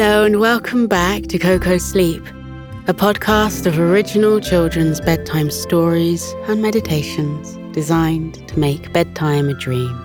Hello, 0.00 0.22
and 0.24 0.38
welcome 0.38 0.86
back 0.86 1.24
to 1.24 1.40
Koko 1.40 1.76
Sleep, 1.76 2.22
a 2.86 2.94
podcast 2.94 3.66
of 3.66 3.80
original 3.80 4.38
children's 4.38 5.00
bedtime 5.00 5.50
stories 5.50 6.36
and 6.46 6.62
meditations 6.62 7.58
designed 7.74 8.46
to 8.46 8.60
make 8.60 8.92
bedtime 8.92 9.48
a 9.48 9.54
dream. 9.54 10.00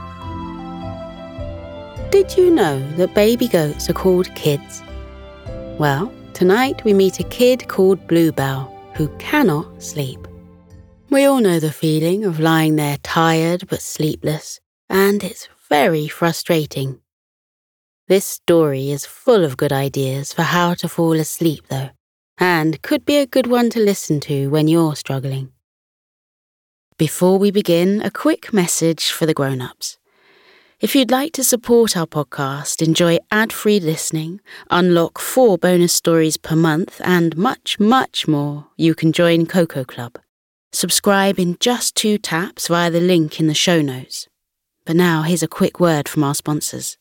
Did 2.09 2.35
you 2.35 2.49
know 2.49 2.79
that 2.93 3.13
baby 3.13 3.47
goats 3.47 3.87
are 3.87 3.93
called 3.93 4.33
kids? 4.33 4.81
Well, 5.77 6.11
tonight 6.33 6.83
we 6.83 6.95
meet 6.95 7.19
a 7.19 7.23
kid 7.25 7.67
called 7.67 8.07
Bluebell 8.07 8.75
who 8.95 9.09
cannot 9.19 9.83
sleep. 9.83 10.27
We 11.11 11.25
all 11.25 11.39
know 11.39 11.59
the 11.59 11.71
feeling 11.71 12.25
of 12.25 12.39
lying 12.39 12.77
there 12.77 12.97
tired 13.03 13.67
but 13.67 13.83
sleepless, 13.83 14.59
and 14.89 15.23
it's 15.23 15.47
very 15.69 16.07
frustrating. 16.07 17.02
This 18.13 18.25
story 18.25 18.91
is 18.91 19.07
full 19.07 19.43
of 19.43 19.57
good 19.57 19.73
ideas 19.73 20.33
for 20.33 20.43
how 20.43 20.75
to 20.75 20.87
fall 20.87 21.13
asleep, 21.13 21.65
though, 21.69 21.89
and 22.37 22.79
could 22.83 23.05
be 23.05 23.17
a 23.17 23.25
good 23.25 23.47
one 23.47 23.71
to 23.71 23.79
listen 23.79 24.19
to 24.19 24.51
when 24.51 24.67
you're 24.67 24.95
struggling. 24.95 25.51
Before 26.99 27.39
we 27.39 27.49
begin, 27.49 28.03
a 28.03 28.11
quick 28.11 28.53
message 28.53 29.09
for 29.09 29.25
the 29.25 29.33
grown 29.33 29.61
ups. 29.61 29.97
If 30.79 30.95
you'd 30.95 31.09
like 31.09 31.33
to 31.33 31.43
support 31.43 31.97
our 31.97 32.05
podcast, 32.05 32.85
enjoy 32.85 33.17
ad 33.31 33.51
free 33.51 33.79
listening, 33.79 34.41
unlock 34.69 35.17
four 35.17 35.57
bonus 35.57 35.93
stories 35.93 36.37
per 36.37 36.55
month, 36.55 37.01
and 37.03 37.35
much, 37.35 37.79
much 37.79 38.27
more, 38.27 38.67
you 38.77 38.93
can 38.93 39.11
join 39.11 39.47
Koko 39.47 39.83
Club. 39.83 40.19
Subscribe 40.71 41.39
in 41.39 41.57
just 41.59 41.95
two 41.95 42.19
taps 42.19 42.67
via 42.67 42.91
the 42.91 43.01
link 43.01 43.39
in 43.39 43.47
the 43.47 43.55
show 43.55 43.81
notes. 43.81 44.27
But 44.85 44.97
now, 44.97 45.23
here's 45.23 45.41
a 45.41 45.47
quick 45.47 45.79
word 45.79 46.07
from 46.07 46.23
our 46.23 46.35
sponsors. 46.35 46.99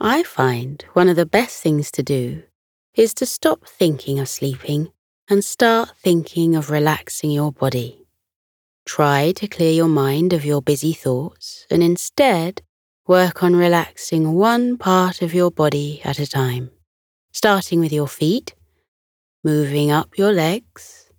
I 0.00 0.22
find 0.22 0.84
one 0.92 1.08
of 1.08 1.16
the 1.16 1.26
best 1.26 1.62
things 1.62 1.90
to 1.92 2.02
do 2.02 2.44
is 2.94 3.14
to 3.14 3.26
stop 3.26 3.66
thinking 3.66 4.18
of 4.18 4.28
sleeping 4.28 4.92
and 5.28 5.44
start 5.44 5.90
thinking 6.02 6.54
of 6.54 6.70
relaxing 6.70 7.30
your 7.30 7.52
body. 7.52 8.06
Try 8.86 9.32
to 9.32 9.48
clear 9.48 9.72
your 9.72 9.88
mind 9.88 10.32
of 10.32 10.44
your 10.44 10.62
busy 10.62 10.92
thoughts 10.92 11.66
and 11.70 11.82
instead 11.82 12.62
work 13.06 13.42
on 13.42 13.56
relaxing 13.56 14.32
one 14.34 14.78
part 14.78 15.20
of 15.20 15.34
your 15.34 15.50
body 15.50 16.00
at 16.04 16.18
a 16.18 16.26
time 16.26 16.70
starting 17.32 17.78
with 17.78 17.92
your 17.92 18.08
feet, 18.08 18.54
moving 19.44 19.90
up 19.90 20.18
your 20.18 20.32
legs 20.32 21.10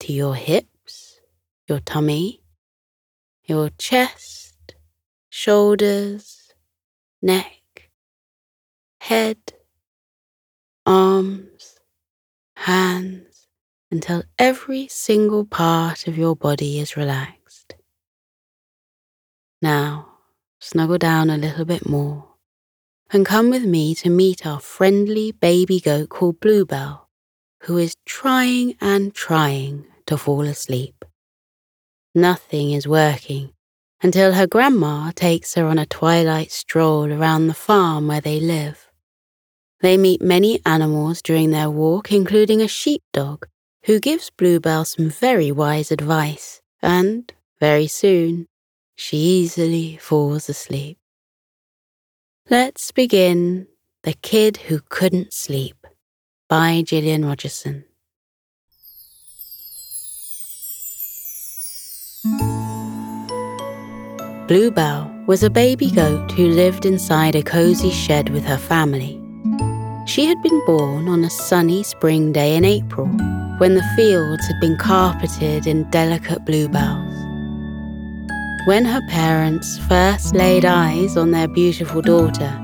to 0.00 0.12
your 0.12 0.34
hips, 0.34 1.20
your 1.68 1.80
tummy, 1.80 2.40
your 3.44 3.70
chest, 3.76 4.74
shoulders, 5.28 6.54
neck, 7.20 7.55
head, 9.06 9.38
arms, 10.84 11.78
hands, 12.56 13.46
until 13.88 14.24
every 14.36 14.88
single 14.88 15.44
part 15.44 16.08
of 16.08 16.18
your 16.18 16.34
body 16.34 16.80
is 16.80 16.96
relaxed. 16.96 17.76
Now, 19.62 20.08
snuggle 20.58 20.98
down 20.98 21.30
a 21.30 21.36
little 21.36 21.64
bit 21.64 21.88
more 21.88 22.34
and 23.12 23.24
come 23.24 23.48
with 23.48 23.64
me 23.64 23.94
to 23.94 24.10
meet 24.10 24.44
our 24.44 24.58
friendly 24.58 25.30
baby 25.30 25.78
goat 25.78 26.08
called 26.08 26.40
Bluebell, 26.40 27.08
who 27.62 27.78
is 27.78 27.94
trying 28.06 28.74
and 28.80 29.14
trying 29.14 29.84
to 30.06 30.16
fall 30.16 30.42
asleep. 30.42 31.04
Nothing 32.12 32.72
is 32.72 32.88
working 32.88 33.52
until 34.02 34.32
her 34.32 34.48
grandma 34.48 35.12
takes 35.14 35.54
her 35.54 35.66
on 35.66 35.78
a 35.78 35.86
twilight 35.86 36.50
stroll 36.50 37.12
around 37.12 37.46
the 37.46 37.54
farm 37.54 38.08
where 38.08 38.20
they 38.20 38.40
live. 38.40 38.85
They 39.80 39.98
meet 39.98 40.22
many 40.22 40.60
animals 40.64 41.20
during 41.20 41.50
their 41.50 41.70
walk, 41.70 42.10
including 42.10 42.62
a 42.62 42.68
sheepdog, 42.68 43.46
who 43.84 44.00
gives 44.00 44.30
Bluebell 44.30 44.84
some 44.86 45.10
very 45.10 45.52
wise 45.52 45.92
advice, 45.92 46.62
and, 46.80 47.32
very 47.60 47.86
soon, 47.86 48.46
she 48.94 49.18
easily 49.18 49.98
falls 49.98 50.48
asleep. 50.48 50.98
Let's 52.48 52.90
begin 52.90 53.66
The 54.02 54.14
Kid 54.14 54.56
Who 54.68 54.80
Couldn't 54.88 55.34
Sleep 55.34 55.86
by 56.48 56.82
Gillian 56.82 57.24
Rogerson. 57.24 57.84
Bluebell 64.48 65.10
was 65.26 65.42
a 65.42 65.50
baby 65.50 65.90
goat 65.90 66.30
who 66.32 66.46
lived 66.46 66.86
inside 66.86 67.34
a 67.34 67.42
cozy 67.42 67.90
shed 67.90 68.30
with 68.30 68.44
her 68.44 68.56
family. 68.56 69.20
She 70.06 70.26
had 70.26 70.40
been 70.40 70.64
born 70.64 71.08
on 71.08 71.24
a 71.24 71.30
sunny 71.30 71.82
spring 71.82 72.30
day 72.30 72.54
in 72.54 72.64
April 72.64 73.08
when 73.58 73.74
the 73.74 73.82
fields 73.96 74.46
had 74.46 74.60
been 74.60 74.76
carpeted 74.76 75.66
in 75.66 75.90
delicate 75.90 76.44
bluebells. 76.44 77.12
When 78.66 78.84
her 78.84 79.00
parents 79.08 79.78
first 79.88 80.32
laid 80.32 80.64
eyes 80.64 81.16
on 81.16 81.32
their 81.32 81.48
beautiful 81.48 82.02
daughter, 82.02 82.56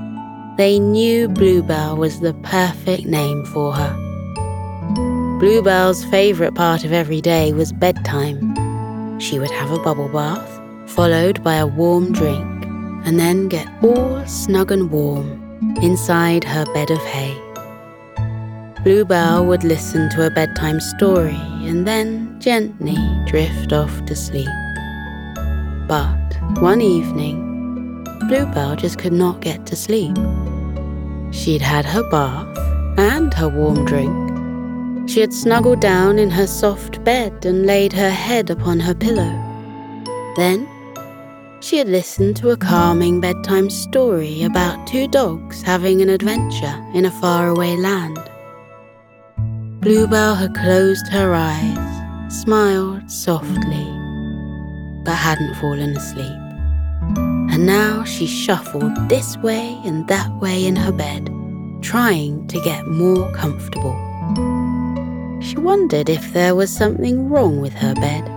they 0.55 0.79
knew 0.79 1.27
Bluebell 1.27 1.97
was 1.97 2.21
the 2.21 2.33
perfect 2.33 3.07
name 3.07 3.43
for 3.47 3.73
her. 3.73 3.93
Bluebell's 5.39 6.05
favourite 6.05 6.55
part 6.55 6.85
of 6.85 6.93
every 6.93 7.19
day 7.19 7.51
was 7.51 7.73
bedtime. 7.73 9.19
She 9.19 9.37
would 9.37 9.51
have 9.51 9.71
a 9.71 9.83
bubble 9.83 10.07
bath, 10.07 10.61
followed 10.89 11.43
by 11.43 11.55
a 11.55 11.67
warm 11.67 12.13
drink, 12.13 12.65
and 13.05 13.19
then 13.19 13.49
get 13.49 13.67
all 13.83 14.25
snug 14.27 14.71
and 14.71 14.89
warm 14.89 15.42
inside 15.81 16.43
her 16.43 16.65
bed 16.73 16.91
of 16.91 16.99
hay. 16.99 17.37
Bluebell 18.83 19.45
would 19.45 19.63
listen 19.63 20.09
to 20.09 20.25
a 20.25 20.29
bedtime 20.29 20.79
story 20.81 21.39
and 21.67 21.87
then 21.87 22.37
gently 22.39 22.97
drift 23.25 23.71
off 23.71 24.05
to 24.05 24.15
sleep. 24.15 24.49
But 25.87 26.17
one 26.61 26.81
evening, 26.81 28.03
Bluebell 28.27 28.75
just 28.75 28.99
could 28.99 29.13
not 29.13 29.41
get 29.41 29.65
to 29.67 29.75
sleep. 29.75 30.17
She'd 31.31 31.61
had 31.61 31.85
her 31.85 32.03
bath 32.09 32.57
and 32.97 33.33
her 33.33 33.47
warm 33.47 33.85
drink. 33.85 35.09
She 35.09 35.19
had 35.19 35.33
snuggled 35.33 35.79
down 35.79 36.19
in 36.19 36.29
her 36.29 36.47
soft 36.47 37.03
bed 37.03 37.45
and 37.45 37.65
laid 37.65 37.93
her 37.93 38.09
head 38.09 38.49
upon 38.49 38.79
her 38.81 38.93
pillow. 38.93 39.33
Then 40.35 40.67
she 41.63 41.77
had 41.77 41.87
listened 41.87 42.35
to 42.35 42.49
a 42.49 42.57
calming 42.57 43.21
bedtime 43.21 43.69
story 43.69 44.43
about 44.43 44.85
two 44.85 45.07
dogs 45.07 45.61
having 45.61 46.01
an 46.01 46.09
adventure 46.09 46.75
in 46.93 47.05
a 47.05 47.21
faraway 47.21 47.77
land. 47.77 48.19
Bluebell 49.79 50.35
had 50.35 50.53
closed 50.55 51.07
her 51.07 51.33
eyes, 51.33 52.33
smiled 52.41 53.09
softly, 53.09 53.87
but 55.05 55.15
hadn't 55.15 55.55
fallen 55.55 55.95
asleep. 55.95 56.39
And 57.53 57.65
now 57.65 58.03
she 58.03 58.27
shuffled 58.27 58.93
this 59.07 59.37
way 59.37 59.79
and 59.85 60.05
that 60.09 60.29
way 60.41 60.65
in 60.65 60.75
her 60.75 60.91
bed, 60.91 61.29
trying 61.81 62.45
to 62.47 62.59
get 62.61 62.85
more 62.87 63.31
comfortable. 63.31 63.95
She 65.41 65.57
wondered 65.57 66.09
if 66.09 66.33
there 66.33 66.55
was 66.55 66.69
something 66.69 67.29
wrong 67.29 67.61
with 67.61 67.73
her 67.73 67.95
bed. 67.95 68.32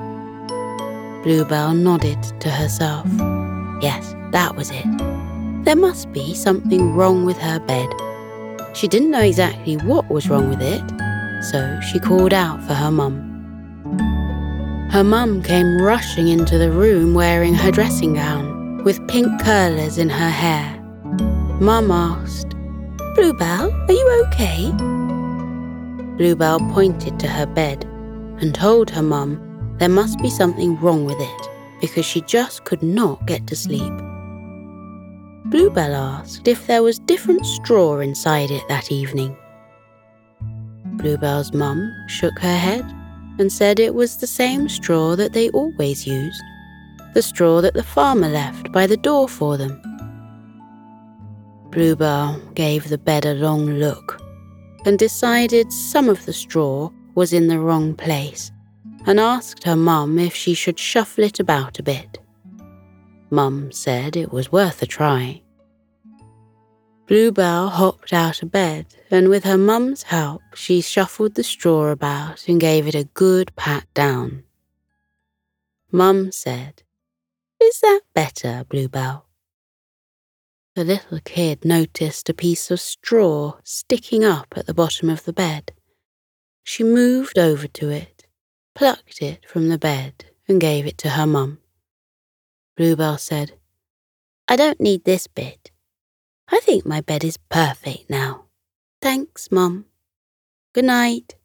Bluebell 1.26 1.74
nodded 1.74 2.22
to 2.38 2.48
herself. 2.48 3.04
Yes, 3.82 4.14
that 4.30 4.54
was 4.54 4.70
it. 4.70 4.86
There 5.64 5.74
must 5.74 6.12
be 6.12 6.34
something 6.34 6.94
wrong 6.94 7.24
with 7.24 7.36
her 7.38 7.58
bed. 7.58 7.88
She 8.76 8.86
didn't 8.86 9.10
know 9.10 9.22
exactly 9.22 9.76
what 9.78 10.08
was 10.08 10.30
wrong 10.30 10.48
with 10.48 10.62
it, 10.62 10.84
so 11.50 11.80
she 11.80 11.98
called 11.98 12.32
out 12.32 12.62
for 12.62 12.74
her 12.74 12.92
mum. 12.92 13.18
Her 14.92 15.02
mum 15.02 15.42
came 15.42 15.82
rushing 15.82 16.28
into 16.28 16.58
the 16.58 16.70
room 16.70 17.12
wearing 17.12 17.54
her 17.54 17.72
dressing 17.72 18.14
gown, 18.14 18.84
with 18.84 19.04
pink 19.08 19.26
curlers 19.42 19.98
in 19.98 20.08
her 20.08 20.30
hair. 20.30 20.80
Mum 21.60 21.90
asked, 21.90 22.50
Bluebell, 23.16 23.72
are 23.72 23.92
you 23.92 24.26
okay? 24.28 24.70
Bluebell 26.18 26.60
pointed 26.72 27.18
to 27.18 27.26
her 27.26 27.46
bed 27.46 27.84
and 28.40 28.54
told 28.54 28.90
her 28.90 29.02
mum 29.02 29.42
there 29.78 29.88
must 29.88 30.18
be 30.20 30.30
something 30.30 30.78
wrong 30.80 31.04
with 31.04 31.20
it 31.20 31.48
because 31.80 32.06
she 32.06 32.22
just 32.22 32.64
could 32.64 32.82
not 32.82 33.26
get 33.26 33.46
to 33.46 33.56
sleep. 33.56 33.92
Bluebell 35.46 35.94
asked 35.94 36.48
if 36.48 36.66
there 36.66 36.82
was 36.82 36.98
different 36.98 37.44
straw 37.44 38.00
inside 38.00 38.50
it 38.50 38.66
that 38.68 38.90
evening. 38.90 39.36
Bluebell's 40.96 41.52
mum 41.52 41.94
shook 42.08 42.38
her 42.38 42.56
head 42.56 42.84
and 43.38 43.52
said 43.52 43.78
it 43.78 43.94
was 43.94 44.16
the 44.16 44.26
same 44.26 44.68
straw 44.68 45.14
that 45.14 45.34
they 45.34 45.50
always 45.50 46.06
used, 46.06 46.42
the 47.12 47.22
straw 47.22 47.60
that 47.60 47.74
the 47.74 47.82
farmer 47.82 48.28
left 48.28 48.72
by 48.72 48.86
the 48.86 48.96
door 48.96 49.28
for 49.28 49.58
them. 49.58 49.80
Bluebell 51.70 52.40
gave 52.54 52.88
the 52.88 52.98
bed 52.98 53.26
a 53.26 53.34
long 53.34 53.66
look 53.74 54.22
and 54.86 54.98
decided 54.98 55.70
some 55.70 56.08
of 56.08 56.24
the 56.24 56.32
straw 56.32 56.90
was 57.14 57.34
in 57.34 57.48
the 57.48 57.58
wrong 57.58 57.94
place 57.94 58.50
and 59.06 59.20
asked 59.20 59.64
her 59.64 59.76
mum 59.76 60.18
if 60.18 60.34
she 60.34 60.52
should 60.52 60.78
shuffle 60.78 61.24
it 61.24 61.40
about 61.40 61.78
a 61.78 61.82
bit. 61.82 62.18
Mum 63.30 63.72
said 63.72 64.16
it 64.16 64.32
was 64.32 64.52
worth 64.52 64.82
a 64.82 64.86
try. 64.86 65.42
Bluebell 67.06 67.68
hopped 67.68 68.12
out 68.12 68.42
of 68.42 68.50
bed, 68.50 68.86
and 69.10 69.28
with 69.28 69.44
her 69.44 69.56
mum's 69.56 70.02
help, 70.04 70.42
she 70.54 70.80
shuffled 70.80 71.34
the 71.34 71.44
straw 71.44 71.90
about 71.90 72.48
and 72.48 72.60
gave 72.60 72.88
it 72.88 72.96
a 72.96 73.08
good 73.14 73.54
pat 73.54 73.86
down. 73.94 74.42
Mum 75.92 76.32
said, 76.32 76.82
Is 77.62 77.78
that 77.80 78.00
better, 78.12 78.64
Bluebell? 78.68 79.26
The 80.74 80.84
little 80.84 81.20
kid 81.20 81.64
noticed 81.64 82.28
a 82.28 82.34
piece 82.34 82.70
of 82.72 82.80
straw 82.80 83.54
sticking 83.62 84.24
up 84.24 84.52
at 84.56 84.66
the 84.66 84.74
bottom 84.74 85.08
of 85.08 85.24
the 85.24 85.32
bed. 85.32 85.72
She 86.64 86.82
moved 86.82 87.38
over 87.38 87.68
to 87.68 87.88
it, 87.88 88.15
plucked 88.76 89.22
it 89.22 89.48
from 89.48 89.70
the 89.70 89.78
bed, 89.78 90.26
and 90.46 90.60
gave 90.60 90.86
it 90.86 90.98
to 90.98 91.08
her 91.08 91.26
mum. 91.26 91.58
Bluebell 92.76 93.16
said, 93.16 93.52
I 94.46 94.54
don't 94.54 94.80
need 94.80 95.04
this 95.04 95.26
bit. 95.26 95.70
I 96.48 96.60
think 96.60 96.84
my 96.84 97.00
bed 97.00 97.24
is 97.24 97.38
perfect 97.38 98.10
now. 98.10 98.44
Thanks, 99.00 99.50
Mum. 99.50 99.86
Good 100.74 100.84
night. 100.84 101.36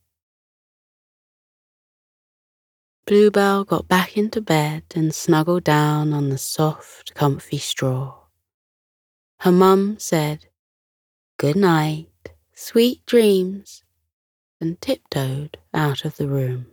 Bluebell 3.08 3.64
got 3.64 3.88
back 3.88 4.18
into 4.18 4.42
bed 4.42 4.84
and 4.94 5.16
snuggled 5.16 5.64
down 5.64 6.12
on 6.14 6.30
the 6.30 6.38
soft, 6.38 7.16
comfy 7.16 7.58
straw. 7.58 8.14
Her 9.40 9.52
mum 9.54 9.96
said, 10.00 10.48
Good 11.38 11.56
night, 11.56 12.10
sweet 12.54 13.06
dreams, 13.06 13.84
and 14.60 14.80
tiptoed 14.82 15.58
out 15.74 16.06
of 16.06 16.18
the 16.18 16.28
room. 16.28 16.68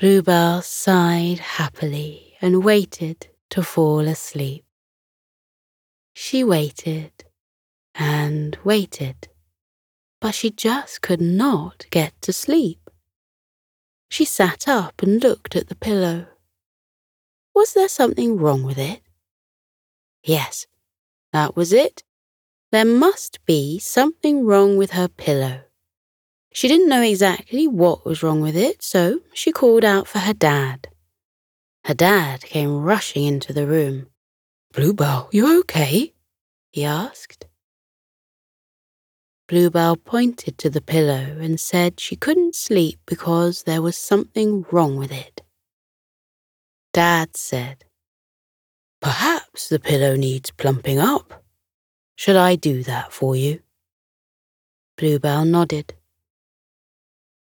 Bluebell 0.00 0.62
sighed 0.62 1.40
happily 1.40 2.34
and 2.40 2.64
waited 2.64 3.26
to 3.50 3.62
fall 3.62 4.08
asleep. 4.08 4.64
She 6.14 6.42
waited 6.42 7.12
and 7.94 8.56
waited, 8.64 9.28
but 10.18 10.34
she 10.34 10.50
just 10.52 11.02
could 11.02 11.20
not 11.20 11.84
get 11.90 12.14
to 12.22 12.32
sleep. 12.32 12.88
She 14.08 14.24
sat 14.24 14.66
up 14.66 15.02
and 15.02 15.22
looked 15.22 15.54
at 15.54 15.68
the 15.68 15.74
pillow. 15.74 16.28
Was 17.54 17.74
there 17.74 17.86
something 17.86 18.38
wrong 18.38 18.62
with 18.62 18.78
it? 18.78 19.02
Yes, 20.24 20.66
that 21.34 21.54
was 21.56 21.74
it. 21.74 22.04
There 22.72 22.86
must 22.86 23.44
be 23.44 23.78
something 23.78 24.46
wrong 24.46 24.78
with 24.78 24.92
her 24.92 25.08
pillow. 25.08 25.64
She 26.52 26.66
didn't 26.68 26.88
know 26.88 27.02
exactly 27.02 27.68
what 27.68 28.04
was 28.04 28.22
wrong 28.22 28.40
with 28.40 28.56
it, 28.56 28.82
so 28.82 29.20
she 29.32 29.52
called 29.52 29.84
out 29.84 30.08
for 30.08 30.18
her 30.18 30.34
dad. 30.34 30.88
Her 31.84 31.94
dad 31.94 32.42
came 32.42 32.82
rushing 32.82 33.24
into 33.24 33.52
the 33.52 33.66
room. 33.66 34.08
Bluebell, 34.72 35.28
you 35.32 35.60
okay? 35.60 36.12
he 36.70 36.84
asked. 36.84 37.46
Bluebell 39.48 39.96
pointed 39.96 40.58
to 40.58 40.70
the 40.70 40.80
pillow 40.80 41.36
and 41.40 41.58
said 41.58 41.98
she 41.98 42.14
couldn't 42.14 42.54
sleep 42.54 43.00
because 43.06 43.64
there 43.64 43.82
was 43.82 43.96
something 43.96 44.64
wrong 44.70 44.96
with 44.96 45.10
it. 45.10 45.42
Dad 46.92 47.36
said, 47.36 47.84
Perhaps 49.00 49.68
the 49.68 49.80
pillow 49.80 50.14
needs 50.14 50.50
plumping 50.50 50.98
up. 50.98 51.42
Should 52.16 52.36
I 52.36 52.54
do 52.54 52.82
that 52.82 53.12
for 53.12 53.34
you? 53.34 53.60
Bluebell 54.96 55.44
nodded. 55.44 55.94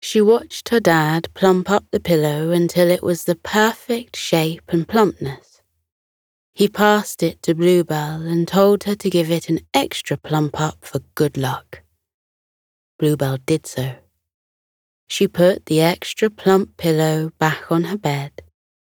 She 0.03 0.19
watched 0.19 0.69
her 0.69 0.80
dad 0.80 1.30
plump 1.36 1.69
up 1.69 1.86
the 1.92 2.00
pillow 2.00 2.50
until 2.50 2.89
it 2.89 3.03
was 3.03 3.24
the 3.24 3.36
perfect 3.36 4.15
shape 4.15 4.63
and 4.69 4.88
plumpness. 4.88 5.62
He 6.53 6.68
passed 6.68 7.21
it 7.21 7.42
to 7.44 7.53
Bluebell 7.53 8.24
and 8.24 8.48
told 8.48 8.83
her 8.86 8.95
to 8.95 9.09
give 9.09 9.30
it 9.30 9.48
an 9.48 9.59
extra 9.74 10.18
plump 10.18 10.59
up 10.59 10.83
for 10.83 11.00
good 11.13 11.38
luck. 11.38 11.83
Bluebell 12.98 13.38
did 13.45 13.68
so. 13.68 13.95
She 15.07 15.27
put 15.27 15.68
the 15.68 15.81
extra 15.81 16.30
plump 16.30 16.77
pillow 16.77 17.31
back 17.38 17.71
on 17.71 17.86
her 17.86 17.98
bed 17.98 18.42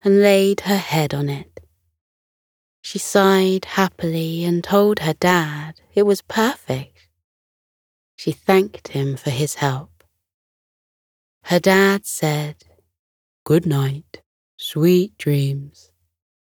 and 0.03 0.23
laid 0.23 0.61
her 0.63 0.79
head 0.79 1.13
on 1.13 1.29
it. 1.29 1.61
She 2.81 2.99
sighed 2.99 3.67
happily 3.67 4.45
and 4.45 4.65
told 4.65 5.01
her 5.01 5.15
dad 5.15 5.81
it 5.95 6.05
was 6.05 6.23
perfect. 6.23 7.09
She 8.17 8.33
thanked 8.33 8.89
him 8.89 9.17
for 9.17 9.31
his 9.31 9.57
help. 9.57 9.92
Her 11.45 11.61
dad 11.61 12.07
said, 12.07 12.57
Good 13.45 13.67
night, 13.67 14.23
sweet 14.57 15.19
dreams, 15.19 15.91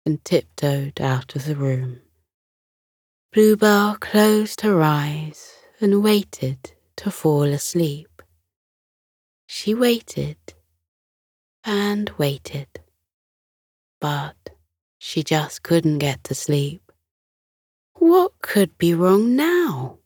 and 0.04 0.24
tiptoed 0.24 1.00
out 1.00 1.36
of 1.36 1.44
the 1.44 1.54
room. 1.54 2.00
Bluebell 3.32 3.96
closed 4.00 4.62
her 4.62 4.82
eyes 4.82 5.52
and 5.80 6.02
waited 6.02 6.72
to 6.96 7.10
fall 7.10 7.44
asleep. 7.44 8.22
She 9.46 9.74
waited 9.74 10.38
and 11.62 12.10
waited, 12.18 12.68
but 14.00 14.50
she 14.98 15.22
just 15.22 15.62
couldn't 15.62 15.98
get 15.98 16.24
to 16.24 16.34
sleep. 16.34 16.90
What 17.94 18.32
could 18.40 18.76
be 18.78 18.94
wrong 18.94 19.36
now? 19.36 19.98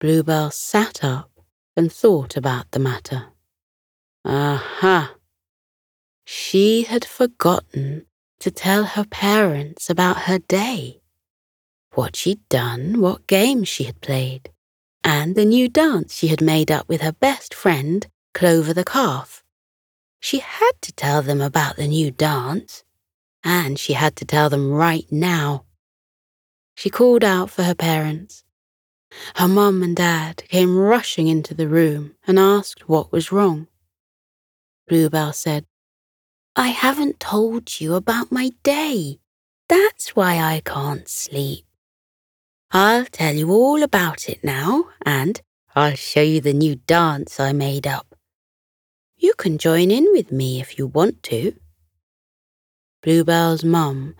Bluebell 0.00 0.50
sat 0.52 1.02
up 1.02 1.30
and 1.76 1.92
thought 1.92 2.36
about 2.36 2.70
the 2.70 2.78
matter. 2.78 3.32
Aha! 4.26 5.14
She 6.24 6.82
had 6.82 7.04
forgotten 7.04 8.06
to 8.40 8.50
tell 8.50 8.84
her 8.84 9.04
parents 9.04 9.88
about 9.88 10.22
her 10.22 10.38
day, 10.38 11.00
what 11.92 12.16
she'd 12.16 12.46
done, 12.48 13.00
what 13.00 13.26
games 13.26 13.68
she 13.68 13.84
had 13.84 14.00
played, 14.00 14.50
and 15.04 15.36
the 15.36 15.44
new 15.44 15.68
dance 15.68 16.14
she 16.14 16.26
had 16.26 16.42
made 16.42 16.70
up 16.70 16.88
with 16.88 17.02
her 17.02 17.12
best 17.12 17.54
friend, 17.54 18.08
Clover 18.34 18.74
the 18.74 18.84
calf. 18.84 19.44
She 20.20 20.40
had 20.40 20.72
to 20.82 20.92
tell 20.92 21.22
them 21.22 21.40
about 21.40 21.76
the 21.76 21.86
new 21.86 22.10
dance 22.10 22.82
and 23.46 23.78
she 23.78 23.92
had 23.92 24.16
to 24.16 24.24
tell 24.24 24.50
them 24.50 24.72
right 24.72 25.06
now. 25.08 25.64
She 26.74 26.90
called 26.90 27.22
out 27.22 27.48
for 27.48 27.62
her 27.62 27.76
parents. 27.76 28.42
Her 29.36 29.46
mum 29.46 29.84
and 29.84 29.94
dad 29.94 30.42
came 30.48 30.76
rushing 30.76 31.28
into 31.28 31.54
the 31.54 31.68
room 31.68 32.16
and 32.26 32.40
asked 32.40 32.88
what 32.88 33.12
was 33.12 33.30
wrong. 33.30 33.68
Bluebell 34.88 35.32
said, 35.32 35.66
I 36.54 36.68
haven't 36.68 37.20
told 37.20 37.80
you 37.80 37.94
about 37.94 38.32
my 38.32 38.50
day. 38.62 39.18
That's 39.68 40.14
why 40.14 40.38
I 40.38 40.62
can't 40.64 41.08
sleep. 41.08 41.66
I'll 42.70 43.04
tell 43.06 43.34
you 43.34 43.50
all 43.50 43.82
about 43.82 44.28
it 44.28 44.42
now, 44.42 44.88
and 45.04 45.40
I'll 45.74 45.96
show 45.96 46.22
you 46.22 46.40
the 46.40 46.52
new 46.52 46.76
dance 46.76 47.38
I 47.40 47.52
made 47.52 47.86
up. 47.86 48.14
You 49.16 49.34
can 49.34 49.58
join 49.58 49.90
in 49.90 50.06
with 50.12 50.30
me 50.30 50.60
if 50.60 50.78
you 50.78 50.86
want 50.86 51.22
to. 51.24 51.54
Bluebell's 53.02 53.64
mum 53.64 54.14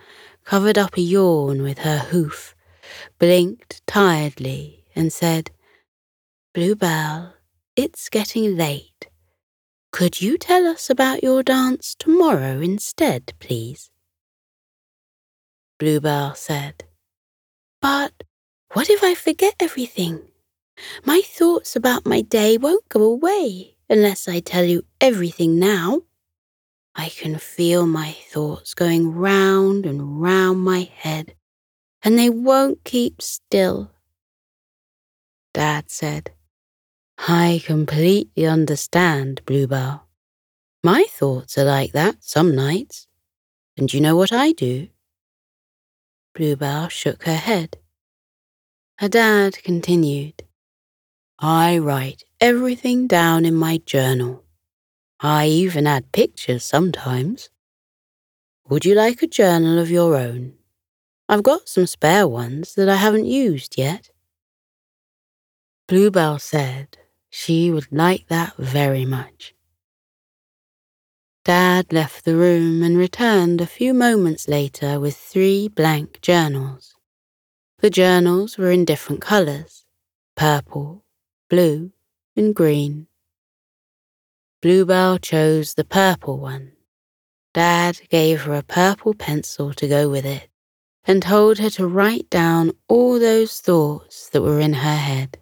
covered 0.44 0.78
up 0.78 0.96
a 0.96 1.00
yawn 1.00 1.62
with 1.62 1.78
her 1.78 1.98
hoof, 1.98 2.54
blinked 3.18 3.86
tiredly, 3.86 4.84
and 4.94 5.12
said, 5.12 5.50
Bluebell, 6.54 7.34
it's 7.74 8.08
getting 8.08 8.56
late. 8.56 9.05
Could 9.96 10.20
you 10.20 10.36
tell 10.36 10.66
us 10.66 10.90
about 10.90 11.22
your 11.22 11.42
dance 11.42 11.96
tomorrow 11.98 12.60
instead, 12.60 13.32
please? 13.40 13.90
Bluebell 15.78 16.34
said, 16.34 16.84
But 17.80 18.12
what 18.74 18.90
if 18.90 19.02
I 19.02 19.14
forget 19.14 19.54
everything? 19.58 20.20
My 21.06 21.22
thoughts 21.24 21.76
about 21.76 22.04
my 22.04 22.20
day 22.20 22.58
won't 22.58 22.86
go 22.90 23.04
away 23.04 23.76
unless 23.88 24.28
I 24.28 24.40
tell 24.40 24.64
you 24.66 24.82
everything 25.00 25.58
now. 25.58 26.02
I 26.94 27.08
can 27.08 27.38
feel 27.38 27.86
my 27.86 28.14
thoughts 28.30 28.74
going 28.74 29.14
round 29.14 29.86
and 29.86 30.20
round 30.20 30.60
my 30.60 30.90
head, 30.94 31.34
and 32.02 32.18
they 32.18 32.28
won't 32.28 32.84
keep 32.84 33.22
still. 33.22 33.90
Dad 35.54 35.90
said, 35.90 36.32
I 37.18 37.62
completely 37.64 38.46
understand, 38.46 39.42
Bluebell. 39.46 40.06
My 40.84 41.06
thoughts 41.10 41.58
are 41.58 41.64
like 41.64 41.92
that 41.92 42.22
some 42.22 42.54
nights. 42.54 43.08
And 43.76 43.92
you 43.92 44.00
know 44.00 44.16
what 44.16 44.32
I 44.32 44.52
do? 44.52 44.88
Bluebell 46.34 46.88
shook 46.88 47.24
her 47.24 47.36
head. 47.36 47.78
Her 48.98 49.08
dad 49.08 49.62
continued, 49.62 50.44
I 51.38 51.78
write 51.78 52.24
everything 52.40 53.06
down 53.06 53.44
in 53.44 53.54
my 53.54 53.78
journal. 53.84 54.44
I 55.20 55.48
even 55.48 55.86
add 55.86 56.12
pictures 56.12 56.64
sometimes. 56.64 57.50
Would 58.68 58.84
you 58.84 58.94
like 58.94 59.22
a 59.22 59.26
journal 59.26 59.78
of 59.78 59.90
your 59.90 60.16
own? 60.16 60.54
I've 61.28 61.42
got 61.42 61.68
some 61.68 61.86
spare 61.86 62.28
ones 62.28 62.74
that 62.74 62.88
I 62.88 62.96
haven't 62.96 63.26
used 63.26 63.76
yet. 63.76 64.10
Bluebell 65.88 66.38
said 66.38 66.98
she 67.38 67.70
would 67.70 67.86
like 67.92 68.26
that 68.28 68.56
very 68.56 69.04
much. 69.04 69.54
Dad 71.44 71.92
left 71.92 72.24
the 72.24 72.34
room 72.34 72.82
and 72.82 72.96
returned 72.96 73.60
a 73.60 73.66
few 73.66 73.92
moments 73.92 74.48
later 74.48 74.98
with 74.98 75.14
three 75.14 75.68
blank 75.68 76.22
journals. 76.22 76.94
The 77.80 77.90
journals 77.90 78.56
were 78.56 78.70
in 78.70 78.86
different 78.86 79.20
colours 79.20 79.84
purple, 80.34 81.04
blue, 81.50 81.92
and 82.34 82.54
green. 82.54 83.06
Bluebell 84.62 85.18
chose 85.18 85.74
the 85.74 85.84
purple 85.84 86.38
one. 86.38 86.72
Dad 87.52 88.00
gave 88.08 88.42
her 88.42 88.54
a 88.54 88.62
purple 88.62 89.12
pencil 89.12 89.74
to 89.74 89.86
go 89.86 90.08
with 90.08 90.24
it 90.24 90.48
and 91.04 91.22
told 91.22 91.58
her 91.58 91.70
to 91.70 91.86
write 91.86 92.30
down 92.30 92.72
all 92.88 93.18
those 93.18 93.60
thoughts 93.60 94.30
that 94.30 94.40
were 94.40 94.58
in 94.58 94.72
her 94.72 94.96
head. 94.96 95.38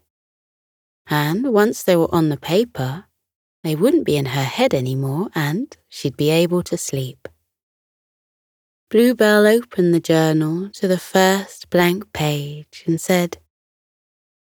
And 1.06 1.52
once 1.52 1.82
they 1.82 1.96
were 1.96 2.12
on 2.14 2.28
the 2.28 2.37
paper, 2.37 3.04
they 3.62 3.75
wouldn't 3.75 4.04
be 4.04 4.16
in 4.16 4.26
her 4.26 4.44
head 4.44 4.75
anymore 4.75 5.28
and 5.34 5.75
she'd 5.88 6.16
be 6.16 6.30
able 6.30 6.62
to 6.64 6.76
sleep. 6.76 7.28
Bluebell 8.90 9.46
opened 9.46 9.92
the 9.92 10.00
journal 10.00 10.70
to 10.75 10.87
the 10.87 10.99
first 10.99 11.68
blank 11.70 12.12
page 12.12 12.84
and 12.87 13.00
said, 13.00 13.38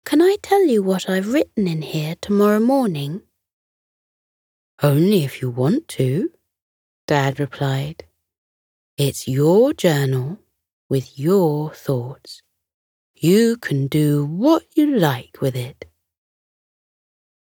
Can 0.05 0.21
I 0.21 0.37
tell 0.41 0.65
you 0.65 0.81
what 0.81 1.09
I've 1.09 1.33
written 1.33 1.67
in 1.67 1.81
here 1.81 2.15
tomorrow 2.21 2.59
morning? 2.59 3.21
Only 4.81 5.23
if 5.23 5.41
you 5.41 5.49
want 5.51 5.87
to, 5.89 6.31
Dad 7.05 7.39
replied. 7.39 8.05
It's 8.97 9.27
your 9.27 9.73
journal 9.73 10.39
with 10.89 11.19
your 11.19 11.71
thoughts. 11.73 12.41
You 13.13 13.57
can 13.57 13.87
do 13.87 14.25
what 14.25 14.63
you 14.75 14.97
like 14.97 15.37
with 15.39 15.55
it. 15.55 15.90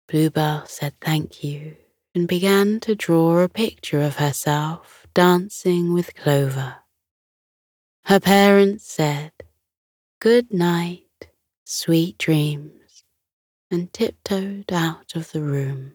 Bluebell 0.08 0.64
said 0.66 0.94
thank 1.02 1.44
you 1.44 1.76
and 2.14 2.26
began 2.26 2.80
to 2.80 2.94
draw 2.94 3.40
a 3.40 3.48
picture 3.48 4.00
of 4.00 4.16
herself 4.16 5.06
dancing 5.12 5.92
with 5.92 6.14
Clover. 6.14 6.76
Her 8.04 8.18
parents 8.18 8.90
said, 8.90 9.32
Good 10.18 10.50
night, 10.50 11.28
sweet 11.64 12.16
dreams, 12.16 13.04
and 13.70 13.92
tiptoed 13.92 14.72
out 14.72 15.14
of 15.14 15.32
the 15.32 15.42
room. 15.42 15.92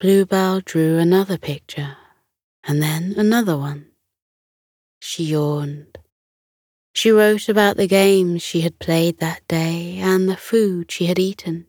Bluebell 0.00 0.60
drew 0.60 0.98
another 0.98 1.38
picture 1.38 1.96
and 2.64 2.82
then 2.82 3.14
another 3.16 3.56
one. 3.56 3.92
She 4.98 5.24
yawned. 5.24 5.98
She 6.94 7.12
wrote 7.12 7.48
about 7.48 7.76
the 7.76 7.86
games 7.86 8.42
she 8.42 8.62
had 8.62 8.80
played 8.80 9.18
that 9.18 9.46
day 9.46 9.98
and 9.98 10.28
the 10.28 10.36
food 10.36 10.90
she 10.90 11.06
had 11.06 11.20
eaten. 11.20 11.66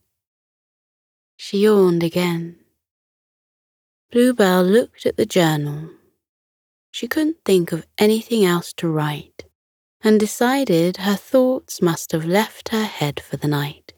She 1.38 1.60
yawned 1.60 2.04
again. 2.04 2.58
Bluebell 4.12 4.64
looked 4.64 5.06
at 5.06 5.18
the 5.18 5.26
journal. 5.26 5.90
She 6.92 7.08
couldn't 7.08 7.44
think 7.44 7.72
of 7.72 7.86
anything 7.98 8.46
else 8.46 8.72
to 8.74 8.88
write 8.88 9.46
and 10.02 10.20
decided 10.20 10.98
her 10.98 11.16
thoughts 11.16 11.82
must 11.82 12.12
have 12.12 12.26
left 12.26 12.70
her 12.70 12.86
head 12.86 13.20
for 13.20 13.38
the 13.38 13.48
night. 13.48 13.94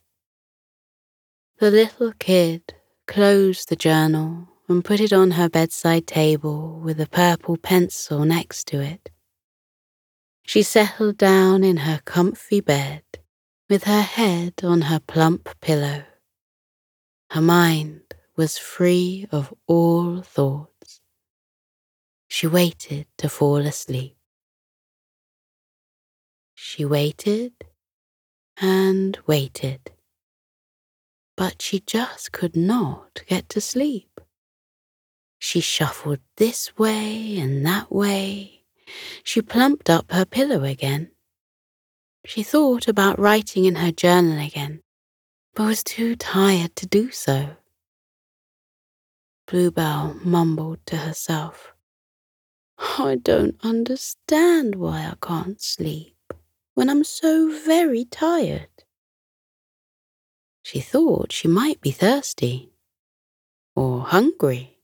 The 1.60 1.70
little 1.70 2.14
kid 2.18 2.74
closed 3.08 3.70
the 3.70 3.76
journal 3.76 4.48
and 4.68 4.84
put 4.84 5.00
it 5.00 5.14
on 5.14 5.32
her 5.32 5.50
bedside 5.50 6.08
table 6.08 6.80
with 6.84 7.00
a 7.00 7.08
purple 7.08 7.58
pencil 7.58 8.26
next 8.26 8.68
to 8.68 8.82
it. 8.82 9.10
She 10.44 10.64
settled 10.64 11.18
down 11.18 11.64
in 11.64 11.78
her 11.78 12.02
comfy 12.06 12.62
bed 12.62 13.04
with 13.70 13.84
her 13.84 14.02
head 14.02 14.54
on 14.64 14.84
her 14.84 15.00
plump 15.00 15.50
pillow. 15.62 16.04
Her 17.32 17.42
mind 17.42 18.02
was 18.36 18.58
free 18.58 19.28
of 19.32 19.54
all 19.68 20.22
thoughts. 20.22 21.02
She 22.28 22.48
waited 22.48 23.08
to 23.18 23.30
fall 23.30 23.58
asleep. 23.58 24.16
She 26.54 26.86
waited 26.86 27.54
and 28.62 29.18
waited, 29.28 29.92
but 31.36 31.62
she 31.62 31.80
just 31.80 32.32
could 32.32 32.56
not 32.56 33.24
get 33.28 33.50
to 33.50 33.62
sleep. 33.62 34.20
She 35.40 35.60
shuffled 35.60 36.20
this 36.38 36.78
way 36.78 37.38
and 37.38 37.66
that 37.66 37.92
way. 37.92 38.64
She 39.24 39.42
plumped 39.42 39.90
up 39.90 40.12
her 40.12 40.26
pillow 40.26 40.64
again. 40.64 41.12
She 42.26 42.44
thought 42.44 42.88
about 42.88 43.20
writing 43.20 43.66
in 43.66 43.76
her 43.76 43.92
journal 43.92 44.40
again, 44.40 44.82
but 45.58 45.66
was 45.66 45.84
too 45.84 46.16
tired 46.16 46.76
to 46.76 46.86
do 46.86 47.10
so. 47.10 47.58
Bluebell 49.48 50.14
mumbled 50.24 50.78
to 50.86 50.98
herself, 50.98 51.74
I 52.78 53.16
don't 53.16 53.56
understand 53.64 54.76
why 54.76 55.00
I 55.00 55.16
can't 55.20 55.60
sleep 55.60 56.16
when 56.76 56.92
I'm 56.92 57.04
so 57.04 57.50
very 57.66 58.06
tired. 58.06 58.70
She 60.62 60.80
thought 60.80 61.32
she 61.32 61.48
might 61.48 61.82
be 61.82 61.90
thirsty 61.90 62.74
or 63.76 64.02
hungry. 64.02 64.78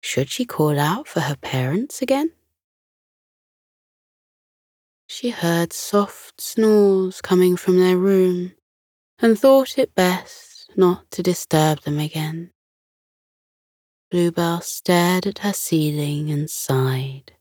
Should 0.00 0.28
she 0.28 0.44
call 0.44 0.76
out 0.76 1.06
for 1.06 1.20
her 1.20 1.36
parents 1.36 2.02
again? 2.02 2.32
She 5.06 5.30
heard 5.30 5.72
soft 5.72 6.40
snores 6.40 7.20
coming 7.20 7.56
from 7.56 7.78
their 7.78 7.96
room 7.96 8.56
and 9.20 9.38
thought 9.38 9.78
it 9.78 9.94
best 9.94 10.70
not 10.76 11.10
to 11.10 11.22
disturb 11.22 11.80
them 11.82 11.98
again. 11.98 12.50
Bluebell 14.10 14.60
stared 14.60 15.26
at 15.26 15.38
her 15.38 15.52
ceiling 15.52 16.30
and 16.30 16.48
sighed. 16.48 17.32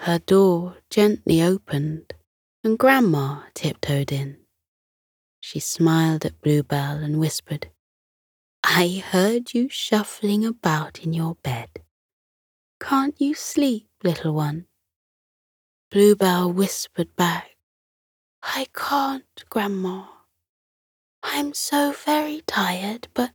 Her 0.00 0.18
door 0.18 0.78
gently 0.90 1.42
opened 1.42 2.14
and 2.64 2.78
Grandma 2.78 3.42
tiptoed 3.54 4.12
in. 4.12 4.38
She 5.40 5.60
smiled 5.60 6.24
at 6.24 6.40
Bluebell 6.40 6.98
and 6.98 7.18
whispered, 7.18 7.68
I 8.64 9.02
heard 9.04 9.54
you 9.54 9.68
shuffling 9.68 10.44
about 10.44 11.00
in 11.00 11.12
your 11.12 11.34
bed. 11.36 11.68
Can't 12.80 13.20
you 13.20 13.34
sleep, 13.34 13.88
little 14.04 14.34
one? 14.34 14.66
Bluebell 15.90 16.52
whispered 16.52 17.14
back, 17.16 17.51
I 18.42 18.66
can't, 18.74 19.44
Grandma. 19.48 20.06
I'm 21.22 21.54
so 21.54 21.92
very 21.92 22.42
tired, 22.46 23.08
but 23.14 23.32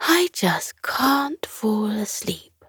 I 0.00 0.28
just 0.32 0.82
can't 0.82 1.44
fall 1.46 1.90
asleep. 1.90 2.64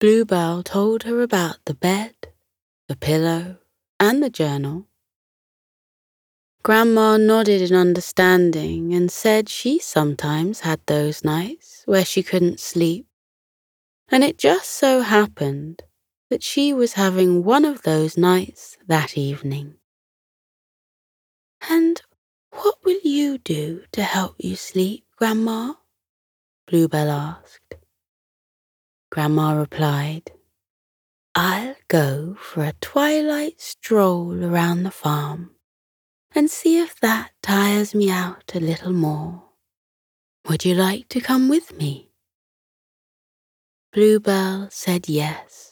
Bluebell 0.00 0.62
told 0.62 1.04
her 1.04 1.22
about 1.22 1.58
the 1.64 1.74
bed, 1.74 2.14
the 2.88 2.96
pillow, 2.96 3.58
and 3.98 4.22
the 4.22 4.28
journal. 4.28 4.86
Grandma 6.62 7.16
nodded 7.16 7.62
in 7.62 7.76
understanding 7.76 8.92
and 8.92 9.10
said 9.10 9.48
she 9.48 9.78
sometimes 9.78 10.60
had 10.60 10.80
those 10.86 11.24
nights 11.24 11.82
where 11.86 12.04
she 12.04 12.22
couldn't 12.22 12.58
sleep. 12.58 13.06
And 14.08 14.24
it 14.24 14.36
just 14.36 14.70
so 14.70 15.00
happened 15.00 15.82
that 16.30 16.42
she 16.42 16.72
was 16.72 16.94
having 16.94 17.44
one 17.44 17.64
of 17.64 17.82
those 17.82 18.16
nights 18.16 18.76
that 18.86 19.16
evening. 19.16 19.74
And 21.68 22.00
what 22.50 22.76
will 22.84 23.00
you 23.02 23.38
do 23.38 23.84
to 23.92 24.02
help 24.02 24.34
you 24.38 24.56
sleep, 24.56 25.04
Grandma? 25.16 25.74
Bluebell 26.66 27.10
asked. 27.10 27.74
Grandma 29.10 29.52
replied, 29.52 30.32
I'll 31.34 31.76
go 31.88 32.36
for 32.40 32.64
a 32.64 32.72
twilight 32.80 33.60
stroll 33.60 34.44
around 34.44 34.82
the 34.82 34.90
farm 34.90 35.50
and 36.34 36.50
see 36.50 36.78
if 36.78 36.98
that 37.00 37.30
tires 37.42 37.94
me 37.94 38.10
out 38.10 38.52
a 38.54 38.60
little 38.60 38.92
more. 38.92 39.44
Would 40.48 40.64
you 40.64 40.74
like 40.74 41.08
to 41.10 41.20
come 41.20 41.48
with 41.48 41.76
me? 41.76 42.10
Bluebell 43.92 44.68
said 44.70 45.08
yes 45.08 45.65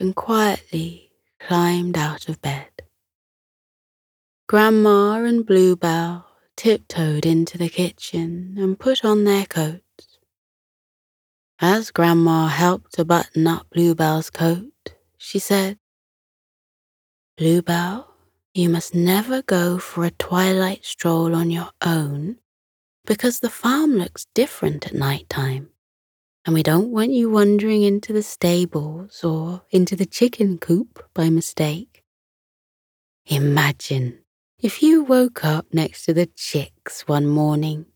and 0.00 0.16
quietly 0.16 1.12
climbed 1.38 1.96
out 1.96 2.28
of 2.28 2.40
bed. 2.42 2.70
Grandma 4.48 5.22
and 5.22 5.46
Bluebell 5.46 6.26
tiptoed 6.56 7.24
into 7.24 7.56
the 7.56 7.68
kitchen 7.68 8.56
and 8.58 8.78
put 8.78 9.04
on 9.04 9.24
their 9.24 9.46
coats. 9.46 10.18
As 11.60 11.90
Grandma 11.90 12.48
helped 12.48 12.94
to 12.94 13.04
button 13.04 13.46
up 13.46 13.66
Bluebell's 13.70 14.30
coat, 14.30 14.94
she 15.18 15.38
said, 15.38 15.78
Bluebell, 17.36 18.12
you 18.54 18.68
must 18.68 18.94
never 18.94 19.42
go 19.42 19.78
for 19.78 20.04
a 20.04 20.10
twilight 20.10 20.84
stroll 20.84 21.34
on 21.34 21.50
your 21.50 21.70
own 21.84 22.36
because 23.06 23.40
the 23.40 23.50
farm 23.50 23.92
looks 23.92 24.26
different 24.34 24.86
at 24.86 24.94
night 24.94 25.28
time 25.28 25.70
and 26.46 26.54
we 26.54 26.62
don't 26.62 26.90
want 26.90 27.12
you 27.12 27.30
wandering 27.30 27.82
into 27.82 28.12
the 28.12 28.22
stables 28.22 29.22
or 29.22 29.62
into 29.70 29.94
the 29.94 30.06
chicken 30.06 30.58
coop 30.58 31.04
by 31.14 31.28
mistake. 31.30 32.02
Imagine 33.26 34.18
if 34.58 34.82
you 34.82 35.02
woke 35.04 35.44
up 35.44 35.66
next 35.72 36.04
to 36.06 36.14
the 36.14 36.26
chicks 36.26 37.06
one 37.06 37.26
morning. 37.26 37.86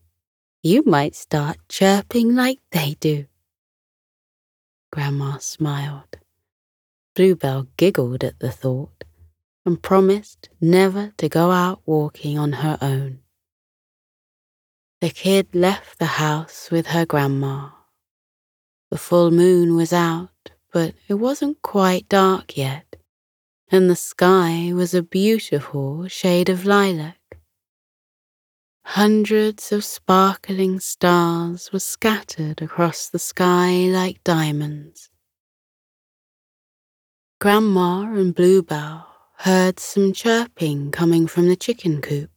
you 0.65 0.81
might 0.83 1.13
start 1.13 1.57
chirping 1.69 2.33
like 2.33 2.57
they 2.71 2.95
do. 2.99 3.25
Grandma 4.91 5.37
smiled. 5.37 6.17
Bluebell 7.13 7.67
giggled 7.77 8.23
at 8.23 8.39
the 8.39 8.49
thought 8.51 9.03
and 9.63 9.79
promised 9.79 10.49
never 10.59 11.13
to 11.17 11.29
go 11.29 11.51
out 11.51 11.81
walking 11.85 12.39
on 12.39 12.51
her 12.53 12.79
own. 12.81 13.19
The 15.01 15.11
kid 15.11 15.53
left 15.53 15.99
the 15.99 16.17
house 16.17 16.71
with 16.71 16.87
her 16.87 17.05
grandma. 17.05 17.69
The 18.91 18.97
full 18.97 19.31
moon 19.31 19.75
was 19.75 19.91
out, 19.91 20.51
but 20.71 20.93
it 21.07 21.15
wasn't 21.15 21.61
quite 21.61 22.07
dark 22.07 22.55
yet, 22.55 22.95
and 23.69 23.89
the 23.89 23.95
sky 23.95 24.71
was 24.73 24.93
a 24.93 25.01
beautiful 25.01 26.07
shade 26.07 26.49
of 26.49 26.65
lilac. 26.65 27.19
Hundreds 28.89 29.71
of 29.71 29.83
sparkling 29.83 30.79
stars 30.79 31.73
were 31.73 31.79
scattered 31.79 32.61
across 32.61 33.09
the 33.09 33.19
sky 33.19 33.87
like 33.89 34.23
diamonds. 34.23 35.09
Grandma 37.41 38.03
and 38.13 38.33
Bluebell 38.33 39.07
heard 39.39 39.79
some 39.79 40.13
chirping 40.13 40.91
coming 40.91 41.25
from 41.25 41.49
the 41.49 41.55
chicken 41.55 41.99
coop. 42.01 42.29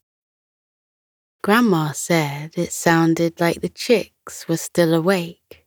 Grandma 1.42 1.92
said 1.92 2.52
it 2.56 2.72
sounded 2.72 3.38
like 3.38 3.60
the 3.60 3.68
chicks 3.68 4.48
were 4.48 4.56
still 4.56 4.94
awake. 4.94 5.66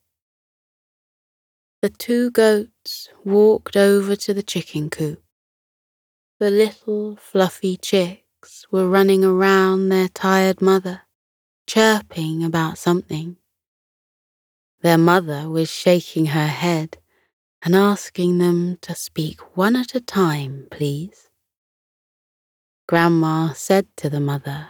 The 1.82 1.90
two 1.90 2.30
goats 2.30 3.10
walked 3.26 3.76
over 3.76 4.16
to 4.16 4.36
the 4.36 4.44
chicken 4.44 4.92
coop. 4.92 5.20
The 6.40 6.52
little 6.52 7.16
fluffy 7.16 7.76
chicks 7.76 8.68
were 8.70 8.88
running 8.88 9.26
around 9.26 9.90
their 9.90 10.08
tired 10.08 10.62
mother, 10.62 11.02
chirping 11.66 12.44
about 12.44 12.78
something. 12.78 13.38
Their 14.82 15.00
mother 15.00 15.50
was 15.50 15.72
shaking 15.72 16.28
her 16.28 16.46
head 16.48 17.00
and 17.64 17.76
asking 17.76 18.38
them 18.38 18.78
to 18.82 18.94
speak 18.94 19.58
one 19.58 19.76
at 19.76 19.96
a 19.96 20.02
time, 20.02 20.68
please. 20.70 21.30
Grandma 22.88 23.54
said 23.54 23.88
to 23.98 24.08
the 24.08 24.20
mother, 24.20 24.68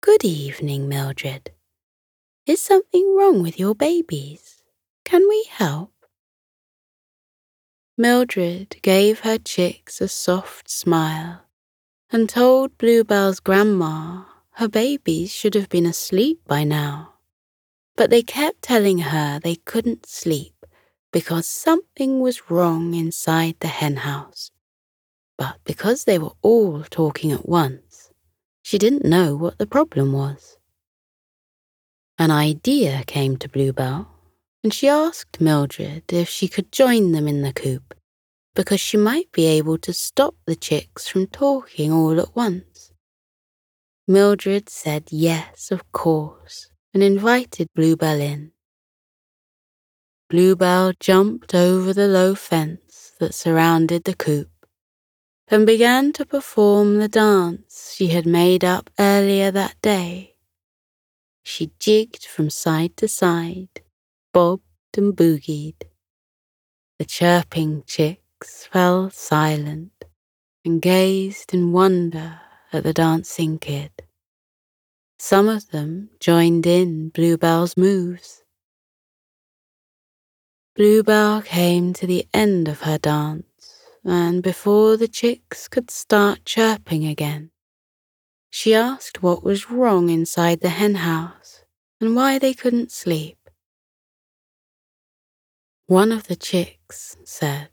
Good 0.00 0.24
evening, 0.24 0.88
Mildred. 0.88 1.50
Is 2.46 2.62
something 2.62 3.14
wrong 3.14 3.42
with 3.42 3.58
your 3.58 3.74
babies? 3.74 4.61
Can 5.04 5.28
we 5.28 5.46
help? 5.50 5.92
Mildred 7.98 8.76
gave 8.82 9.20
her 9.20 9.38
chicks 9.38 10.00
a 10.00 10.08
soft 10.08 10.70
smile 10.70 11.42
and 12.10 12.28
told 12.28 12.76
Bluebell's 12.78 13.40
grandma 13.40 14.24
her 14.52 14.68
babies 14.68 15.32
should 15.32 15.54
have 15.54 15.68
been 15.68 15.86
asleep 15.86 16.40
by 16.46 16.64
now. 16.64 17.14
But 17.96 18.10
they 18.10 18.22
kept 18.22 18.62
telling 18.62 18.98
her 18.98 19.38
they 19.38 19.56
couldn't 19.56 20.06
sleep 20.06 20.66
because 21.12 21.46
something 21.46 22.20
was 22.20 22.50
wrong 22.50 22.94
inside 22.94 23.56
the 23.60 23.68
henhouse. 23.68 24.50
But 25.38 25.58
because 25.64 26.04
they 26.04 26.18
were 26.18 26.32
all 26.42 26.84
talking 26.84 27.32
at 27.32 27.48
once, 27.48 28.10
she 28.62 28.78
didn't 28.78 29.04
know 29.04 29.36
what 29.36 29.58
the 29.58 29.66
problem 29.66 30.12
was. 30.12 30.58
An 32.18 32.30
idea 32.30 33.04
came 33.06 33.36
to 33.38 33.48
Bluebell, 33.48 34.11
and 34.62 34.72
she 34.72 34.88
asked 34.88 35.40
Mildred 35.40 36.12
if 36.12 36.28
she 36.28 36.48
could 36.48 36.70
join 36.70 37.12
them 37.12 37.26
in 37.26 37.42
the 37.42 37.52
coop 37.52 37.94
because 38.54 38.80
she 38.80 38.96
might 38.96 39.32
be 39.32 39.46
able 39.46 39.78
to 39.78 39.92
stop 39.92 40.34
the 40.46 40.54
chicks 40.54 41.08
from 41.08 41.26
talking 41.26 41.90
all 41.90 42.20
at 42.20 42.36
once. 42.36 42.92
Mildred 44.06 44.68
said 44.68 45.04
yes, 45.10 45.70
of 45.70 45.90
course, 45.92 46.70
and 46.92 47.02
invited 47.02 47.68
Bluebell 47.74 48.20
in. 48.20 48.52
Bluebell 50.28 50.92
jumped 51.00 51.54
over 51.54 51.92
the 51.92 52.08
low 52.08 52.34
fence 52.34 53.12
that 53.20 53.34
surrounded 53.34 54.04
the 54.04 54.14
coop 54.14 54.48
and 55.48 55.66
began 55.66 56.12
to 56.12 56.24
perform 56.24 56.98
the 56.98 57.08
dance 57.08 57.94
she 57.96 58.08
had 58.08 58.26
made 58.26 58.64
up 58.64 58.90
earlier 58.98 59.50
that 59.50 59.76
day. 59.82 60.34
She 61.42 61.72
jigged 61.78 62.24
from 62.24 62.48
side 62.48 62.96
to 62.98 63.08
side, 63.08 63.82
bobbed 64.32 64.62
and 64.96 65.14
boogied. 65.16 65.82
The 66.98 67.04
chirping 67.04 67.84
chicks 67.86 68.66
fell 68.66 69.10
silent 69.10 70.04
and 70.64 70.80
gazed 70.80 71.52
in 71.52 71.72
wonder 71.72 72.40
at 72.72 72.84
the 72.84 72.92
dancing 72.92 73.58
kid. 73.58 73.90
Some 75.18 75.48
of 75.48 75.70
them 75.70 76.10
joined 76.20 76.66
in 76.66 77.10
Bluebell's 77.10 77.76
moves. 77.76 78.42
Bluebell 80.74 81.42
came 81.42 81.92
to 81.92 82.06
the 82.06 82.26
end 82.32 82.66
of 82.66 82.80
her 82.80 82.98
dance, 82.98 83.82
and 84.04 84.42
before 84.42 84.96
the 84.96 85.08
chicks 85.08 85.68
could 85.68 85.90
start 85.90 86.44
chirping 86.44 87.04
again, 87.04 87.50
she 88.50 88.74
asked 88.74 89.22
what 89.22 89.44
was 89.44 89.70
wrong 89.70 90.08
inside 90.08 90.60
the 90.60 90.70
henhouse 90.70 91.64
and 92.00 92.16
why 92.16 92.38
they 92.38 92.54
couldn't 92.54 92.90
sleep. 92.90 93.41
One 95.92 96.10
of 96.10 96.26
the 96.26 96.36
chicks 96.36 97.18
said, 97.22 97.68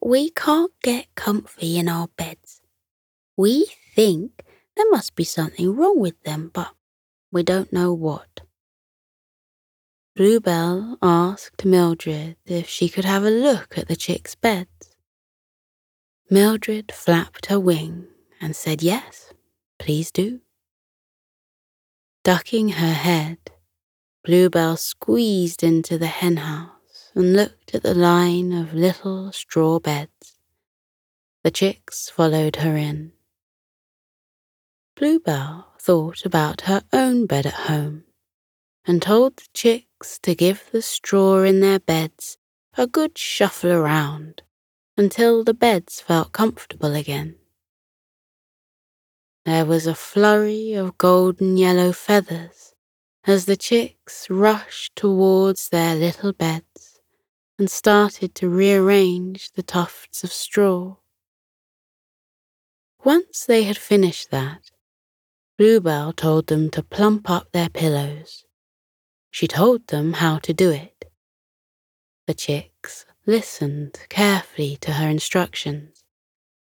We 0.00 0.30
can't 0.30 0.70
get 0.80 1.12
comfy 1.16 1.76
in 1.76 1.88
our 1.88 2.06
beds. 2.16 2.62
We 3.36 3.66
think 3.96 4.44
there 4.76 4.88
must 4.88 5.16
be 5.16 5.24
something 5.24 5.74
wrong 5.74 5.98
with 5.98 6.22
them, 6.22 6.52
but 6.54 6.72
we 7.32 7.42
don't 7.42 7.72
know 7.72 7.92
what. 7.92 8.42
Bluebell 10.14 10.98
asked 11.02 11.64
Mildred 11.64 12.36
if 12.46 12.68
she 12.68 12.88
could 12.88 13.04
have 13.04 13.24
a 13.24 13.30
look 13.30 13.76
at 13.76 13.88
the 13.88 13.96
chicks' 13.96 14.36
beds. 14.36 14.94
Mildred 16.30 16.92
flapped 16.92 17.46
her 17.46 17.58
wing 17.58 18.06
and 18.40 18.54
said 18.54 18.84
yes, 18.84 19.32
please 19.80 20.12
do. 20.12 20.42
Ducking 22.22 22.68
her 22.68 22.94
head, 22.94 23.38
Bluebell 24.24 24.76
squeezed 24.76 25.64
into 25.64 25.98
the 25.98 26.06
henhouse 26.06 27.10
and 27.12 27.32
looked 27.34 27.74
at 27.74 27.82
the 27.82 27.94
line 27.94 28.52
of 28.52 28.72
little 28.72 29.32
straw 29.32 29.80
beds. 29.80 30.38
The 31.42 31.50
chicks 31.50 32.08
followed 32.08 32.56
her 32.56 32.76
in. 32.76 33.12
Bluebell 34.94 35.72
thought 35.80 36.24
about 36.24 36.62
her 36.62 36.84
own 36.92 37.26
bed 37.26 37.46
at 37.46 37.66
home 37.66 38.04
and 38.86 39.02
told 39.02 39.36
the 39.38 39.48
chicks 39.52 40.20
to 40.20 40.36
give 40.36 40.70
the 40.70 40.82
straw 40.82 41.42
in 41.42 41.58
their 41.58 41.80
beds 41.80 42.38
a 42.76 42.86
good 42.86 43.18
shuffle 43.18 43.72
around 43.72 44.42
until 44.96 45.42
the 45.42 45.54
beds 45.54 46.00
felt 46.00 46.30
comfortable 46.30 46.94
again. 46.94 47.34
There 49.44 49.64
was 49.64 49.88
a 49.88 49.96
flurry 49.96 50.74
of 50.74 50.96
golden 50.96 51.56
yellow 51.56 51.90
feathers 51.90 52.71
as 53.26 53.44
the 53.44 53.56
chicks 53.56 54.28
rushed 54.28 54.94
towards 54.96 55.68
their 55.68 55.94
little 55.94 56.32
beds 56.32 57.00
and 57.58 57.70
started 57.70 58.34
to 58.34 58.48
rearrange 58.48 59.52
the 59.52 59.62
tufts 59.62 60.24
of 60.24 60.32
straw. 60.32 60.96
Once 63.04 63.44
they 63.44 63.64
had 63.64 63.78
finished 63.78 64.30
that, 64.30 64.70
Bluebell 65.58 66.12
told 66.12 66.46
them 66.46 66.70
to 66.70 66.82
plump 66.82 67.28
up 67.28 67.52
their 67.52 67.68
pillows 67.68 68.44
she 69.32 69.48
told 69.48 69.86
them 69.86 70.12
how 70.12 70.38
to 70.38 70.52
do 70.52 70.70
it. 70.70 71.10
The 72.26 72.34
chicks 72.34 73.06
listened 73.26 73.98
carefully 74.10 74.76
to 74.82 74.92
her 74.92 75.08
instructions 75.08 76.04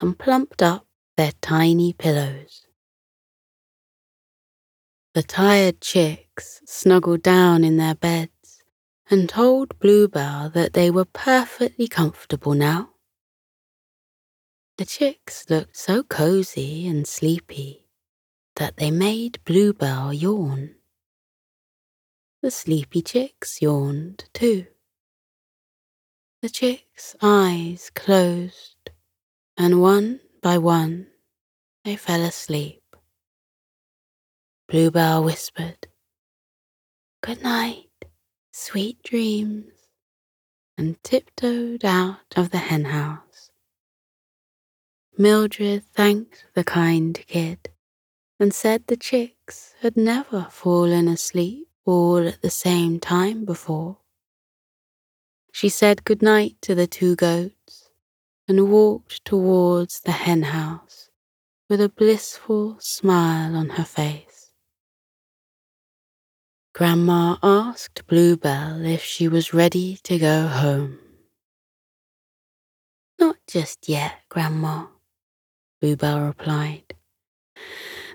and 0.00 0.18
plumped 0.18 0.62
up 0.62 0.86
their 1.16 1.32
tiny 1.40 1.94
pillows. 1.94 2.66
The 5.12 5.22
tired 5.24 5.80
chicks 5.80 6.60
snuggled 6.66 7.22
down 7.22 7.64
in 7.64 7.78
their 7.78 7.96
beds 7.96 8.62
and 9.10 9.28
told 9.28 9.76
Bluebell 9.80 10.50
that 10.50 10.72
they 10.72 10.88
were 10.88 11.04
perfectly 11.04 11.88
comfortable 11.88 12.54
now. 12.54 12.90
The 14.78 14.84
chicks 14.86 15.50
looked 15.50 15.76
so 15.76 16.04
cozy 16.04 16.86
and 16.86 17.08
sleepy 17.08 17.88
that 18.54 18.76
they 18.76 18.92
made 18.92 19.40
Bluebell 19.44 20.12
yawn. 20.12 20.76
The 22.40 22.52
sleepy 22.52 23.02
chicks 23.02 23.60
yawned 23.60 24.26
too. 24.32 24.66
The 26.40 26.48
chicks' 26.48 27.16
eyes 27.20 27.90
closed, 27.94 28.90
and 29.58 29.82
one 29.82 30.20
by 30.40 30.56
one 30.56 31.08
they 31.84 31.96
fell 31.96 32.22
asleep. 32.22 32.79
Bluebell 34.70 35.24
whispered, 35.24 35.88
Good 37.22 37.42
night, 37.42 38.04
sweet 38.52 39.02
dreams, 39.02 39.72
and 40.78 41.02
tiptoed 41.02 41.84
out 41.84 42.32
of 42.36 42.50
the 42.52 42.58
henhouse. 42.58 43.50
Mildred 45.18 45.82
thanked 45.92 46.44
the 46.54 46.62
kind 46.62 47.18
kid 47.26 47.70
and 48.38 48.54
said 48.54 48.86
the 48.86 48.96
chicks 48.96 49.74
had 49.80 49.96
never 49.96 50.46
fallen 50.52 51.08
asleep 51.08 51.66
all 51.84 52.28
at 52.28 52.40
the 52.40 52.48
same 52.48 53.00
time 53.00 53.44
before. 53.44 53.98
She 55.50 55.68
said 55.68 56.04
good 56.04 56.22
night 56.22 56.54
to 56.62 56.76
the 56.76 56.86
two 56.86 57.16
goats 57.16 57.90
and 58.46 58.70
walked 58.70 59.24
towards 59.24 59.98
the 60.02 60.12
henhouse 60.12 61.10
with 61.68 61.80
a 61.80 61.88
blissful 61.88 62.76
smile 62.78 63.56
on 63.56 63.70
her 63.70 63.84
face. 63.84 64.29
Grandma 66.72 67.36
asked 67.42 68.06
Bluebell 68.06 68.84
if 68.84 69.02
she 69.02 69.26
was 69.26 69.52
ready 69.52 69.98
to 70.04 70.18
go 70.18 70.46
home. 70.46 70.98
Not 73.18 73.36
just 73.48 73.88
yet, 73.88 74.20
Grandma, 74.28 74.86
Bluebell 75.80 76.20
replied. 76.20 76.94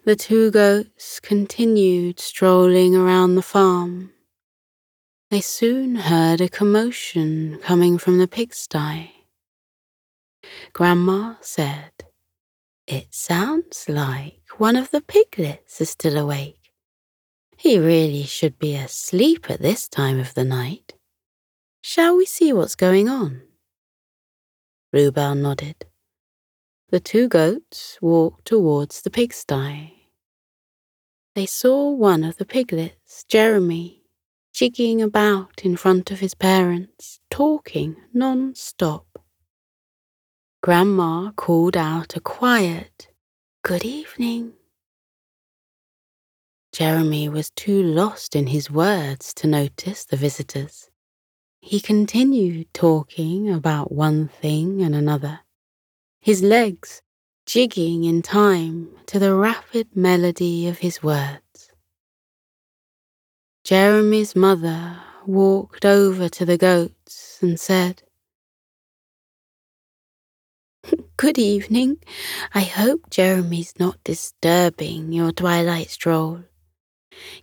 The 0.05 0.15
two 0.15 0.51
goats 0.51 1.19
continued 1.19 2.19
strolling 2.19 2.95
around 2.95 3.35
the 3.35 3.41
farm. 3.41 4.13
They 5.29 5.41
soon 5.41 5.95
heard 5.95 6.39
a 6.39 6.47
commotion 6.47 7.59
coming 7.61 7.97
from 7.97 8.19
the 8.19 8.27
pigsty. 8.27 9.11
Grandma 10.71 11.35
said, 11.41 11.91
It 12.87 13.13
sounds 13.13 13.89
like 13.89 14.41
one 14.57 14.75
of 14.75 14.91
the 14.91 15.01
piglets 15.01 15.81
is 15.81 15.89
still 15.89 16.17
awake. 16.17 16.64
He 17.57 17.79
really 17.79 18.23
should 18.23 18.59
be 18.59 18.75
asleep 18.75 19.49
at 19.49 19.61
this 19.61 19.87
time 19.87 20.19
of 20.19 20.33
the 20.33 20.43
night. 20.43 20.93
Shall 21.81 22.17
we 22.17 22.25
see 22.25 22.51
what's 22.51 22.75
going 22.75 23.07
on? 23.07 23.41
Bluebell 24.91 25.35
nodded. 25.35 25.85
The 26.89 26.99
two 26.99 27.27
goats 27.27 27.97
walked 28.01 28.45
towards 28.45 29.01
the 29.01 29.09
pigsty. 29.09 30.09
They 31.35 31.45
saw 31.45 31.89
one 31.91 32.23
of 32.23 32.37
the 32.37 32.45
piglets, 32.45 33.25
Jeremy, 33.27 34.03
jigging 34.53 35.01
about 35.01 35.65
in 35.65 35.75
front 35.75 36.11
of 36.11 36.19
his 36.19 36.33
parents, 36.33 37.19
talking 37.29 37.97
non 38.13 38.55
stop. 38.55 39.05
Grandma 40.61 41.31
called 41.31 41.75
out 41.75 42.15
a 42.15 42.19
quiet, 42.19 43.09
Good 43.63 43.83
evening. 43.83 44.53
Jeremy 46.75 47.29
was 47.29 47.51
too 47.51 47.81
lost 47.81 48.35
in 48.35 48.47
his 48.47 48.69
words 48.69 49.33
to 49.35 49.47
notice 49.47 50.03
the 50.03 50.17
visitors. 50.17 50.89
He 51.61 51.79
continued 51.79 52.67
talking 52.73 53.49
about 53.49 53.93
one 53.93 54.27
thing 54.27 54.81
and 54.81 54.93
another, 54.93 55.39
his 56.19 56.43
legs 56.43 57.01
jigging 57.45 58.03
in 58.03 58.21
time 58.21 58.89
to 59.05 59.19
the 59.19 59.33
rapid 59.33 59.95
melody 59.95 60.67
of 60.67 60.79
his 60.79 61.01
words. 61.01 61.71
Jeremy's 63.63 64.35
mother 64.35 64.97
walked 65.25 65.85
over 65.85 66.27
to 66.27 66.45
the 66.45 66.57
goats 66.57 67.39
and 67.41 67.57
said, 67.57 68.03
Good 71.15 71.39
evening. 71.39 71.99
I 72.53 72.63
hope 72.63 73.09
Jeremy's 73.09 73.73
not 73.79 74.03
disturbing 74.03 75.13
your 75.13 75.31
twilight 75.31 75.89
stroll. 75.89 76.43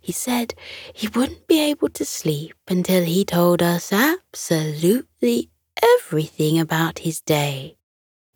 He 0.01 0.11
said 0.11 0.53
he 0.93 1.07
wouldn't 1.07 1.47
be 1.47 1.59
able 1.61 1.89
to 1.89 2.05
sleep 2.05 2.55
until 2.67 3.03
he 3.03 3.25
told 3.25 3.61
us 3.61 3.91
absolutely 3.91 5.49
everything 5.81 6.59
about 6.59 6.99
his 6.99 7.21
day 7.21 7.77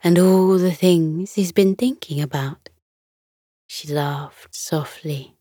and 0.03 0.17
all 0.19 0.57
the 0.57 0.71
things 0.71 1.33
he's 1.33 1.51
been 1.51 1.75
thinking 1.75 2.21
about. 2.21 2.69
She 3.67 3.87
laughed 3.87 4.55
softly. 4.55 5.35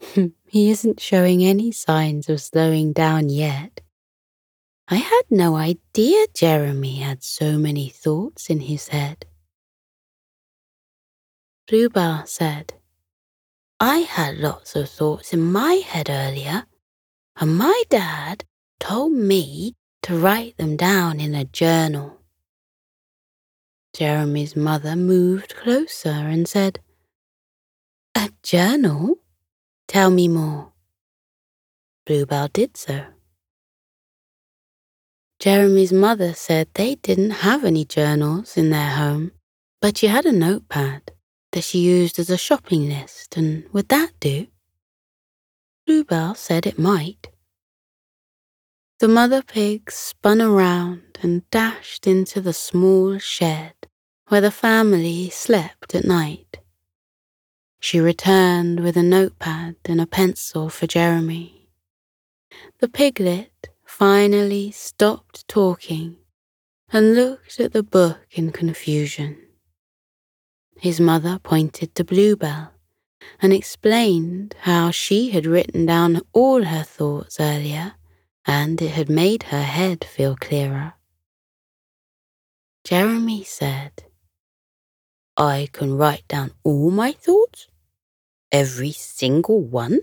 he 0.46 0.70
isn't 0.70 1.00
showing 1.00 1.42
any 1.44 1.72
signs 1.72 2.28
of 2.28 2.40
slowing 2.40 2.92
down 2.92 3.28
yet. 3.28 3.80
I 4.88 4.96
had 4.96 5.22
no 5.30 5.56
idea 5.56 6.26
Jeremy 6.34 6.96
had 6.96 7.22
so 7.22 7.58
many 7.58 7.88
thoughts 7.88 8.48
in 8.48 8.60
his 8.60 8.88
head. 8.88 9.26
Bluebell 11.66 12.24
said, 12.26 12.74
I 13.80 13.98
had 13.98 14.38
lots 14.38 14.74
of 14.74 14.88
thoughts 14.88 15.32
in 15.32 15.40
my 15.40 15.74
head 15.74 16.10
earlier, 16.10 16.66
and 17.36 17.56
my 17.56 17.84
dad 17.88 18.44
told 18.80 19.12
me 19.12 19.76
to 20.02 20.16
write 20.18 20.56
them 20.56 20.76
down 20.76 21.20
in 21.20 21.34
a 21.36 21.44
journal. 21.44 22.18
Jeremy's 23.94 24.56
mother 24.56 24.96
moved 24.96 25.54
closer 25.54 26.08
and 26.08 26.48
said, 26.48 26.80
A 28.16 28.30
journal? 28.42 29.18
Tell 29.86 30.10
me 30.10 30.26
more. 30.26 30.72
Bluebell 32.04 32.48
did 32.48 32.76
so. 32.76 33.04
Jeremy's 35.38 35.92
mother 35.92 36.34
said 36.34 36.68
they 36.74 36.96
didn't 36.96 37.46
have 37.46 37.64
any 37.64 37.84
journals 37.84 38.56
in 38.56 38.70
their 38.70 38.90
home, 38.90 39.30
but 39.80 39.98
she 39.98 40.08
had 40.08 40.26
a 40.26 40.32
notepad 40.32 41.12
that 41.52 41.64
she 41.64 41.78
used 41.78 42.18
as 42.18 42.30
a 42.30 42.36
shopping 42.36 42.88
list, 42.88 43.36
and 43.36 43.64
would 43.72 43.88
that 43.88 44.12
do? 44.20 44.46
Bluebell 45.86 46.34
said 46.34 46.66
it 46.66 46.78
might. 46.78 47.28
The 49.00 49.08
mother 49.08 49.42
pig 49.42 49.90
spun 49.90 50.42
around 50.42 51.18
and 51.22 51.48
dashed 51.50 52.06
into 52.06 52.40
the 52.40 52.52
small 52.52 53.18
shed 53.18 53.74
where 54.28 54.40
the 54.40 54.50
family 54.50 55.30
slept 55.30 55.94
at 55.94 56.04
night. 56.04 56.58
She 57.80 58.00
returned 58.00 58.80
with 58.80 58.96
a 58.96 59.02
notepad 59.02 59.76
and 59.84 60.00
a 60.00 60.06
pencil 60.06 60.68
for 60.68 60.86
Jeremy. 60.86 61.70
The 62.80 62.88
piglet 62.88 63.68
finally 63.84 64.70
stopped 64.70 65.48
talking 65.48 66.16
and 66.92 67.14
looked 67.14 67.60
at 67.60 67.72
the 67.72 67.82
book 67.82 68.26
in 68.32 68.52
confusion. 68.52 69.47
His 70.80 71.00
mother 71.00 71.40
pointed 71.42 71.94
to 71.96 72.04
Bluebell 72.04 72.72
and 73.42 73.52
explained 73.52 74.54
how 74.60 74.92
she 74.92 75.30
had 75.30 75.44
written 75.44 75.86
down 75.86 76.22
all 76.32 76.62
her 76.64 76.84
thoughts 76.84 77.40
earlier 77.40 77.94
and 78.46 78.80
it 78.80 78.92
had 78.92 79.10
made 79.10 79.44
her 79.44 79.62
head 79.62 80.04
feel 80.04 80.36
clearer. 80.36 80.94
Jeremy 82.84 83.42
said, 83.42 84.04
I 85.36 85.68
can 85.72 85.96
write 85.96 86.26
down 86.28 86.52
all 86.62 86.90
my 86.90 87.12
thoughts? 87.12 87.66
Every 88.50 88.92
single 88.92 89.60
one? 89.60 90.00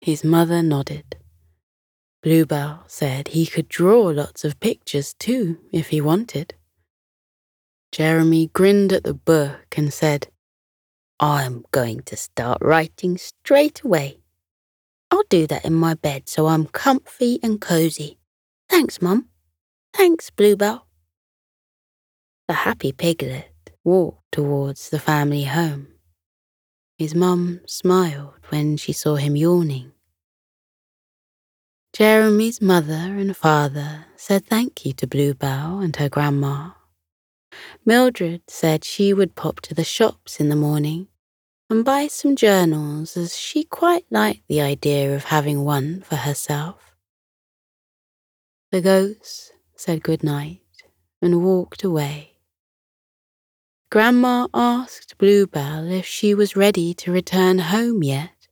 His 0.00 0.24
mother 0.24 0.62
nodded. 0.62 1.16
Bluebell 2.22 2.84
said 2.88 3.28
he 3.28 3.46
could 3.46 3.68
draw 3.68 4.02
lots 4.08 4.44
of 4.44 4.60
pictures 4.60 5.14
too 5.14 5.58
if 5.72 5.88
he 5.88 6.00
wanted. 6.00 6.54
Jeremy 7.92 8.48
grinned 8.54 8.90
at 8.92 9.04
the 9.04 9.12
book 9.12 9.74
and 9.76 9.92
said, 9.92 10.28
I'm 11.20 11.64
going 11.72 12.00
to 12.04 12.16
start 12.16 12.58
writing 12.62 13.18
straight 13.18 13.82
away. 13.82 14.18
I'll 15.10 15.24
do 15.28 15.46
that 15.46 15.66
in 15.66 15.74
my 15.74 15.92
bed 15.92 16.26
so 16.26 16.46
I'm 16.46 16.66
comfy 16.66 17.38
and 17.42 17.60
cozy. 17.60 18.18
Thanks, 18.70 19.02
Mum. 19.02 19.28
Thanks, 19.92 20.30
Bluebell. 20.30 20.86
The 22.48 22.54
happy 22.54 22.92
piglet 22.92 23.52
walked 23.84 24.32
towards 24.32 24.88
the 24.88 24.98
family 24.98 25.44
home. 25.44 25.88
His 26.96 27.14
mum 27.14 27.60
smiled 27.66 28.34
when 28.48 28.78
she 28.78 28.92
saw 28.92 29.16
him 29.16 29.36
yawning. 29.36 29.92
Jeremy's 31.92 32.62
mother 32.62 32.94
and 33.18 33.36
father 33.36 34.06
said 34.16 34.46
thank 34.46 34.86
you 34.86 34.94
to 34.94 35.06
Bluebell 35.06 35.80
and 35.80 35.94
her 35.96 36.08
grandma 36.08 36.70
Mildred 37.84 38.42
said 38.48 38.84
she 38.84 39.12
would 39.12 39.34
pop 39.34 39.60
to 39.62 39.74
the 39.74 39.84
shops 39.84 40.40
in 40.40 40.48
the 40.48 40.56
morning 40.56 41.08
and 41.68 41.84
buy 41.84 42.06
some 42.06 42.36
journals 42.36 43.16
as 43.16 43.36
she 43.36 43.64
quite 43.64 44.04
liked 44.10 44.46
the 44.48 44.60
idea 44.60 45.14
of 45.14 45.24
having 45.24 45.64
one 45.64 46.02
for 46.02 46.16
herself. 46.16 46.94
The 48.70 48.80
ghost 48.80 49.52
said 49.76 50.02
good 50.02 50.22
night 50.22 50.60
and 51.20 51.44
walked 51.44 51.84
away. 51.84 52.32
Grandma 53.90 54.48
asked 54.54 55.18
Bluebell 55.18 55.90
if 55.90 56.06
she 56.06 56.34
was 56.34 56.56
ready 56.56 56.94
to 56.94 57.12
return 57.12 57.58
home 57.58 58.02
yet. 58.02 58.48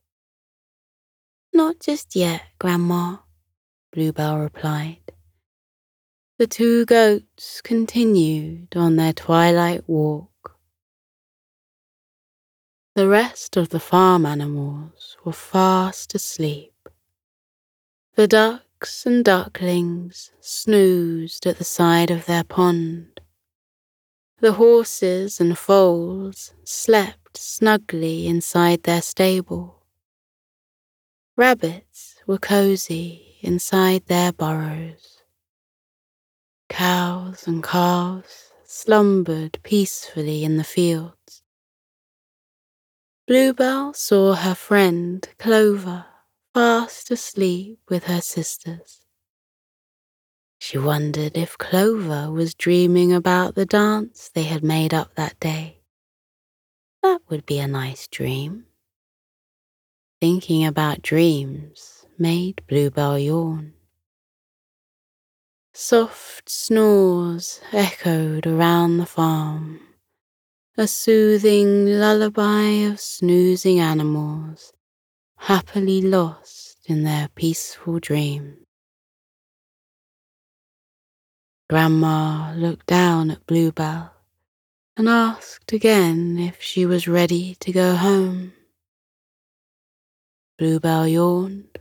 Not 1.51 1.79
just 1.79 2.15
yet, 2.15 2.43
Grandma, 2.59 3.17
Bluebell 3.91 4.37
replied. 4.37 5.00
The 6.41 6.47
two 6.47 6.87
goats 6.87 7.61
continued 7.61 8.75
on 8.75 8.95
their 8.95 9.13
twilight 9.13 9.87
walk. 9.87 10.57
The 12.95 13.07
rest 13.07 13.57
of 13.57 13.69
the 13.69 13.79
farm 13.79 14.25
animals 14.25 15.17
were 15.23 15.33
fast 15.33 16.15
asleep. 16.15 16.89
The 18.15 18.27
ducks 18.27 19.05
and 19.05 19.23
ducklings 19.23 20.31
snoozed 20.39 21.45
at 21.45 21.59
the 21.59 21.63
side 21.63 22.09
of 22.09 22.25
their 22.25 22.43
pond. 22.43 23.21
The 24.39 24.53
horses 24.53 25.39
and 25.39 25.55
foals 25.55 26.55
slept 26.63 27.37
snugly 27.37 28.25
inside 28.25 28.81
their 28.81 29.03
stable. 29.03 29.83
Rabbits 31.37 32.15
were 32.25 32.39
cozy 32.39 33.37
inside 33.43 34.07
their 34.07 34.33
burrows. 34.33 35.10
Cows 36.71 37.47
and 37.47 37.61
calves 37.61 38.53
slumbered 38.63 39.59
peacefully 39.61 40.45
in 40.45 40.55
the 40.55 40.63
fields. 40.63 41.43
Bluebell 43.27 43.93
saw 43.93 44.35
her 44.35 44.55
friend 44.55 45.27
Clover 45.37 46.05
fast 46.53 47.11
asleep 47.11 47.79
with 47.89 48.05
her 48.05 48.21
sisters. 48.21 49.01
She 50.59 50.77
wondered 50.77 51.35
if 51.35 51.57
Clover 51.57 52.31
was 52.31 52.55
dreaming 52.55 53.11
about 53.11 53.55
the 53.55 53.65
dance 53.65 54.29
they 54.33 54.43
had 54.43 54.63
made 54.63 54.93
up 54.93 55.15
that 55.15 55.37
day. 55.41 55.81
That 57.03 57.19
would 57.27 57.45
be 57.45 57.59
a 57.59 57.67
nice 57.67 58.07
dream. 58.07 58.65
Thinking 60.21 60.65
about 60.65 61.01
dreams 61.01 62.05
made 62.17 62.61
Bluebell 62.67 63.19
yawn. 63.19 63.73
Soft 65.73 66.49
snores 66.49 67.61
echoed 67.71 68.45
around 68.45 68.97
the 68.97 69.05
farm, 69.05 69.79
a 70.77 70.85
soothing 70.85 71.85
lullaby 71.85 72.89
of 72.91 72.99
snoozing 72.99 73.79
animals, 73.79 74.73
happily 75.37 76.01
lost 76.01 76.77
in 76.87 77.03
their 77.03 77.29
peaceful 77.35 77.99
dreams. 77.99 78.57
Grandma 81.69 82.53
looked 82.53 82.87
down 82.87 83.31
at 83.31 83.45
Bluebell 83.45 84.11
and 84.97 85.07
asked 85.07 85.71
again 85.71 86.37
if 86.37 86.61
she 86.61 86.85
was 86.85 87.07
ready 87.07 87.55
to 87.61 87.71
go 87.71 87.95
home. 87.95 88.51
Bluebell 90.57 91.07
yawned, 91.07 91.79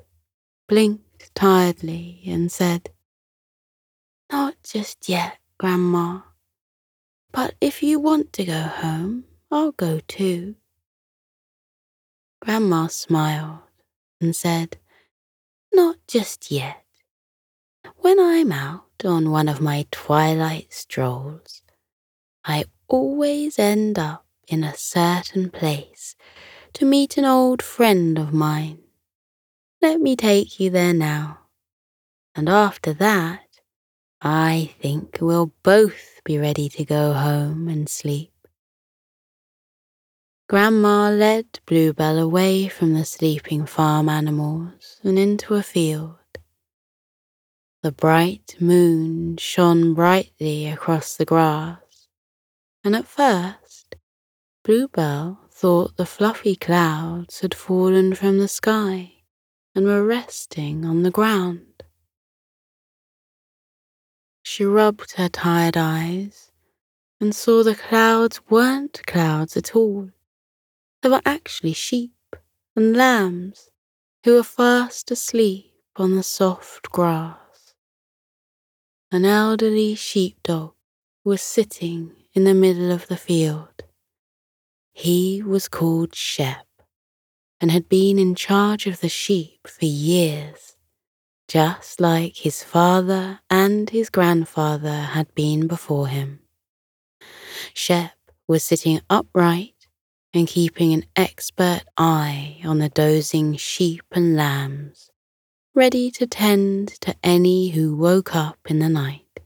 blinked 0.68 1.34
tiredly, 1.34 2.22
and 2.24 2.52
said, 2.52 2.90
Not 4.30 4.54
just 4.62 5.08
yet, 5.08 5.38
Grandma. 5.58 6.20
But 7.32 7.54
if 7.60 7.82
you 7.82 7.98
want 7.98 8.32
to 8.34 8.44
go 8.44 8.60
home, 8.62 9.24
I'll 9.50 9.72
go 9.72 10.00
too. 10.06 10.56
Grandma 12.40 12.86
smiled 12.86 13.60
and 14.20 14.34
said, 14.34 14.78
Not 15.72 15.96
just 16.06 16.50
yet. 16.50 16.84
When 17.96 18.18
I'm 18.18 18.52
out 18.52 18.84
on 19.04 19.30
one 19.30 19.48
of 19.48 19.60
my 19.60 19.86
twilight 19.90 20.72
strolls, 20.72 21.62
I 22.44 22.64
always 22.88 23.58
end 23.58 23.98
up 23.98 24.26
in 24.48 24.64
a 24.64 24.76
certain 24.76 25.50
place 25.50 26.16
to 26.74 26.84
meet 26.84 27.16
an 27.16 27.24
old 27.24 27.62
friend 27.62 28.18
of 28.18 28.32
mine. 28.32 28.78
Let 29.82 30.00
me 30.00 30.16
take 30.16 30.60
you 30.60 30.70
there 30.70 30.94
now. 30.94 31.40
And 32.34 32.48
after 32.48 32.92
that, 32.94 33.49
I 34.22 34.74
think 34.82 35.18
we'll 35.22 35.52
both 35.62 36.20
be 36.24 36.36
ready 36.36 36.68
to 36.70 36.84
go 36.84 37.14
home 37.14 37.68
and 37.68 37.88
sleep. 37.88 38.32
Grandma 40.46 41.08
led 41.08 41.60
Bluebell 41.64 42.18
away 42.18 42.68
from 42.68 42.92
the 42.92 43.06
sleeping 43.06 43.64
farm 43.64 44.10
animals 44.10 45.00
and 45.02 45.18
into 45.18 45.54
a 45.54 45.62
field. 45.62 46.16
The 47.82 47.92
bright 47.92 48.56
moon 48.60 49.38
shone 49.38 49.94
brightly 49.94 50.66
across 50.66 51.16
the 51.16 51.24
grass, 51.24 52.08
and 52.84 52.94
at 52.94 53.06
first 53.06 53.94
Bluebell 54.64 55.38
thought 55.50 55.96
the 55.96 56.04
fluffy 56.04 56.56
clouds 56.56 57.40
had 57.40 57.54
fallen 57.54 58.14
from 58.14 58.38
the 58.38 58.48
sky 58.48 59.12
and 59.74 59.86
were 59.86 60.04
resting 60.04 60.84
on 60.84 61.04
the 61.04 61.10
ground. 61.10 61.84
She 64.52 64.64
rubbed 64.64 65.12
her 65.12 65.28
tired 65.28 65.76
eyes 65.76 66.50
and 67.20 67.32
saw 67.32 67.62
the 67.62 67.76
clouds 67.76 68.40
weren't 68.50 69.00
clouds 69.06 69.56
at 69.56 69.76
all. 69.76 70.10
They 71.00 71.08
were 71.08 71.22
actually 71.24 71.74
sheep 71.74 72.34
and 72.74 72.96
lambs 72.96 73.70
who 74.24 74.34
were 74.34 74.42
fast 74.42 75.08
asleep 75.12 75.72
on 75.94 76.16
the 76.16 76.24
soft 76.24 76.90
grass 76.90 77.74
an 79.12 79.24
elderly 79.24 79.94
sheepdog 79.94 80.72
was 81.22 81.40
sitting 81.40 82.16
in 82.34 82.42
the 82.42 82.52
middle 82.52 82.90
of 82.90 83.06
the 83.06 83.16
field. 83.16 83.84
He 84.92 85.44
was 85.44 85.68
called 85.68 86.12
Shep 86.16 86.66
and 87.60 87.70
had 87.70 87.88
been 87.88 88.18
in 88.18 88.34
charge 88.34 88.88
of 88.88 89.00
the 89.00 89.08
sheep 89.08 89.68
for 89.68 89.84
years, 89.84 90.69
just 91.50 92.00
like 92.00 92.36
his 92.36 92.62
father 92.62 93.40
and 93.50 93.90
his 93.90 94.08
grandfather 94.08 95.00
had 95.00 95.34
been 95.34 95.66
before 95.66 96.06
him. 96.06 96.38
Shep 97.74 98.12
was 98.46 98.62
sitting 98.62 99.00
upright 99.10 99.88
and 100.32 100.46
keeping 100.46 100.92
an 100.92 101.04
expert 101.16 101.82
eye 101.96 102.60
on 102.64 102.78
the 102.78 102.88
dozing 102.88 103.56
sheep 103.56 104.04
and 104.12 104.36
lambs 104.36 105.10
ready 105.74 106.08
to 106.12 106.24
tend 106.24 106.86
to 107.00 107.16
any 107.24 107.70
who 107.70 107.96
woke 107.96 108.32
up 108.32 108.58
in 108.68 108.78
the 108.78 108.88
night. 108.88 109.40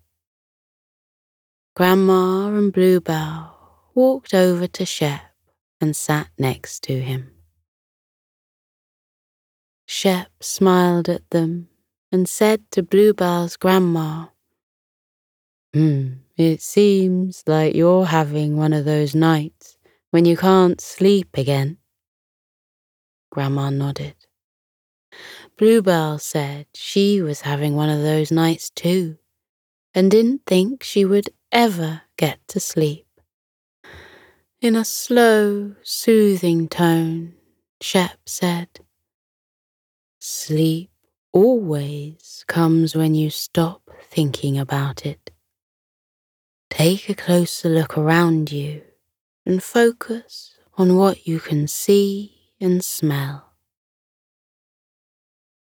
Grandma 1.74 2.48
and 2.48 2.70
Bluebell 2.70 3.56
walked 3.94 4.34
over 4.34 4.66
to 4.66 4.84
Shep 4.84 5.22
and 5.80 5.96
sat 5.96 6.28
next 6.38 6.82
to 6.82 7.00
him. 7.00 7.30
Shep 9.86 10.28
smiled 10.42 11.08
at 11.08 11.30
them 11.30 11.70
and 12.14 12.28
said 12.28 12.62
to 12.70 12.80
Bluebell's 12.80 13.56
grandma, 13.56 14.26
Hmm, 15.72 16.12
it 16.36 16.62
seems 16.62 17.42
like 17.44 17.74
you're 17.74 18.04
having 18.04 18.56
one 18.56 18.72
of 18.72 18.84
those 18.84 19.16
nights 19.16 19.76
when 20.12 20.24
you 20.24 20.36
can't 20.36 20.80
sleep 20.80 21.36
again. 21.36 21.78
Grandma 23.32 23.68
nodded. 23.70 24.14
Bluebell 25.58 26.20
said 26.20 26.66
she 26.72 27.20
was 27.20 27.40
having 27.40 27.74
one 27.74 27.88
of 27.90 28.02
those 28.02 28.30
nights 28.30 28.70
too, 28.70 29.18
and 29.92 30.08
didn't 30.08 30.42
think 30.46 30.84
she 30.84 31.04
would 31.04 31.30
ever 31.50 32.02
get 32.16 32.38
to 32.46 32.60
sleep. 32.60 33.08
In 34.60 34.76
a 34.76 34.84
slow, 34.84 35.74
soothing 35.82 36.68
tone, 36.68 37.34
Shep 37.80 38.20
said, 38.24 38.68
Sleep 40.20 40.93
always 41.34 42.44
comes 42.46 42.94
when 42.94 43.14
you 43.14 43.28
stop 43.28 43.90
thinking 44.08 44.56
about 44.56 45.04
it. 45.04 45.32
Take 46.70 47.08
a 47.08 47.14
closer 47.14 47.68
look 47.68 47.98
around 47.98 48.52
you 48.52 48.82
and 49.44 49.62
focus 49.62 50.56
on 50.78 50.96
what 50.96 51.26
you 51.26 51.40
can 51.40 51.66
see 51.66 52.52
and 52.60 52.84
smell. 52.84 53.52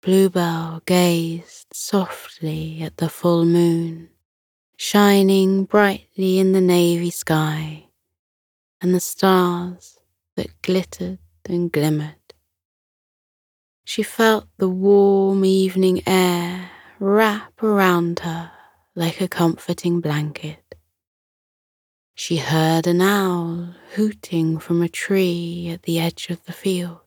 Bluebell 0.02 0.82
gazed 0.86 1.68
softly 1.72 2.82
at 2.84 2.98
the 2.98 3.08
full 3.08 3.46
moon, 3.46 4.10
shining 4.76 5.64
brightly 5.64 6.40
in 6.40 6.52
the 6.52 6.60
navy 6.60 7.10
sky, 7.10 7.86
and 8.82 8.94
the 8.94 9.00
stars 9.00 9.98
that 10.36 10.62
glittered 10.62 11.20
and 11.46 11.72
glimmered. 11.72 12.23
She 13.86 14.04
felt 14.04 14.48
the 14.58 14.70
warm 14.70 15.44
evening 15.44 16.02
air 16.08 16.72
wrap 17.00 17.62
around 17.62 18.20
her 18.20 18.52
like 18.96 19.20
a 19.22 19.28
comforting 19.28 20.00
blanket. 20.00 20.76
She 22.16 22.38
heard 22.38 22.88
an 22.88 23.02
owl 23.02 23.74
hooting 23.96 24.60
from 24.60 24.82
a 24.82 24.90
tree 24.90 25.70
at 25.70 25.84
the 25.84 26.00
edge 26.00 26.30
of 26.30 26.44
the 26.46 26.54
field. 26.54 27.00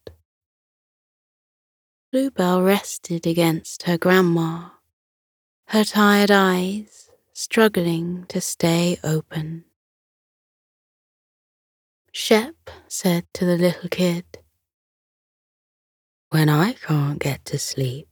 Bluebell 2.13 2.63
rested 2.63 3.27
against 3.27 3.85
her 3.85 3.97
grandma, 3.97 4.71
her 5.69 5.85
tired 5.85 6.31
eyes 6.31 7.11
struggling 7.33 8.25
to 8.29 8.41
stay 8.41 8.99
open. 9.05 9.65
Shep 12.13 12.71
said 12.89 13.27
to 13.35 13.45
the 13.45 13.59
little 13.59 13.89
kid, 13.89 14.36
When 16.37 16.51
I 16.51 16.75
can't 16.75 17.19
get 17.19 17.47
to 17.47 17.59
sleep, 17.59 18.09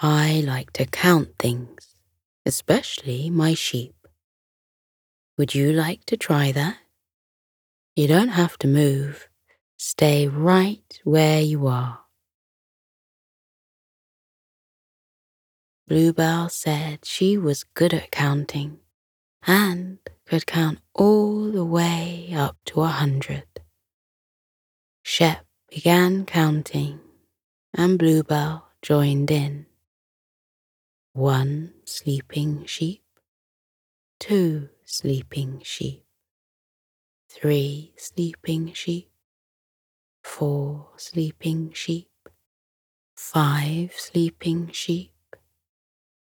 I 0.00 0.42
like 0.44 0.72
to 0.72 0.84
count 0.84 1.38
things, 1.38 1.94
especially 2.44 3.30
my 3.30 3.54
sheep. 3.54 3.94
Would 5.36 5.54
you 5.54 5.72
like 5.72 6.04
to 6.06 6.16
try 6.16 6.50
that? 6.50 6.78
You 7.94 8.08
don't 8.08 8.34
have 8.40 8.58
to 8.58 8.66
move. 8.66 9.28
Stay 9.76 10.26
right 10.26 11.00
where 11.04 11.40
you 11.40 11.68
are. 11.68 12.00
Bluebell 15.86 16.48
said 16.48 17.04
she 17.04 17.38
was 17.38 17.62
good 17.62 17.94
at 17.94 18.10
counting 18.10 18.80
and 19.46 19.98
could 20.26 20.44
count 20.44 20.80
all 20.92 21.52
the 21.52 21.64
way 21.64 22.32
up 22.34 22.56
to 22.64 22.80
a 22.80 22.88
hundred. 22.88 23.46
Shep 25.04 25.46
began 25.70 26.26
counting, 26.26 26.98
and 27.78 27.98
Bluebell 27.98 28.66
joined 28.82 29.30
in. 29.30 29.64
One 31.12 31.74
sleeping 31.84 32.66
sheep, 32.66 33.04
two 34.20 34.68
sleeping 34.84 35.60
sheep, 35.64 36.04
three 37.30 37.94
sleeping 37.96 38.72
sheep, 38.74 39.10
four 40.22 40.90
sleeping 40.96 41.72
sheep, 41.72 42.10
five 43.16 43.92
sleeping 43.96 44.70
sheep, 44.72 45.12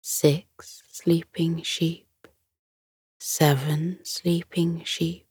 six 0.01 0.83
sleeping 0.91 1.63
sheep, 1.63 2.09
seven 3.21 3.99
sleeping 4.05 4.83
sheep, 4.85 5.29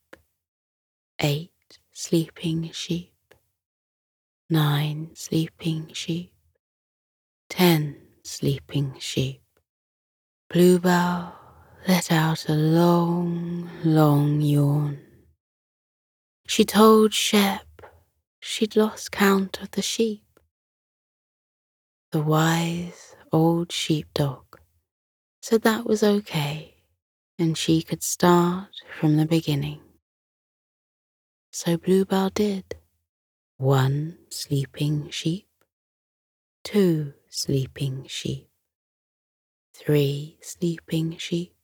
eight 1.20 1.80
sleeping 1.92 2.72
sheep, 2.72 3.15
nine 4.50 5.10
sleeping 5.16 5.92
sheep, 5.94 6.34
ten 7.50 7.98
sleeping 8.24 8.96
sheep. 9.00 9.42
Bluebell 10.50 11.36
let 11.88 12.12
out 12.12 12.48
a 12.48 12.54
long, 12.54 13.70
long 13.84 14.42
yawn. 14.42 15.00
She 16.48 16.64
told 16.64 17.14
Shep 17.14 17.66
she'd 18.40 18.76
lost 18.76 19.12
count 19.12 19.62
of 19.62 19.72
the 19.72 19.82
sheep. 19.82 20.24
The 22.12 22.22
wise 22.22 23.16
old 23.32 23.72
sheepdog 23.72 24.60
said 25.42 25.64
that 25.64 25.86
was 25.86 26.04
okay 26.04 26.76
and 27.38 27.58
she 27.58 27.82
could 27.82 28.04
start 28.04 28.70
from 29.00 29.18
the 29.18 29.26
beginning. 29.26 29.82
So 31.52 31.78
Bluebell 31.78 32.30
did. 32.30 32.76
One 33.58 34.18
sleeping 34.30 35.10
sheep, 35.12 35.48
two 36.62 37.14
sleeping 37.30 38.06
sheep, 38.06 38.50
three 39.74 40.38
sleeping 40.42 41.16
sheep, 41.16 41.56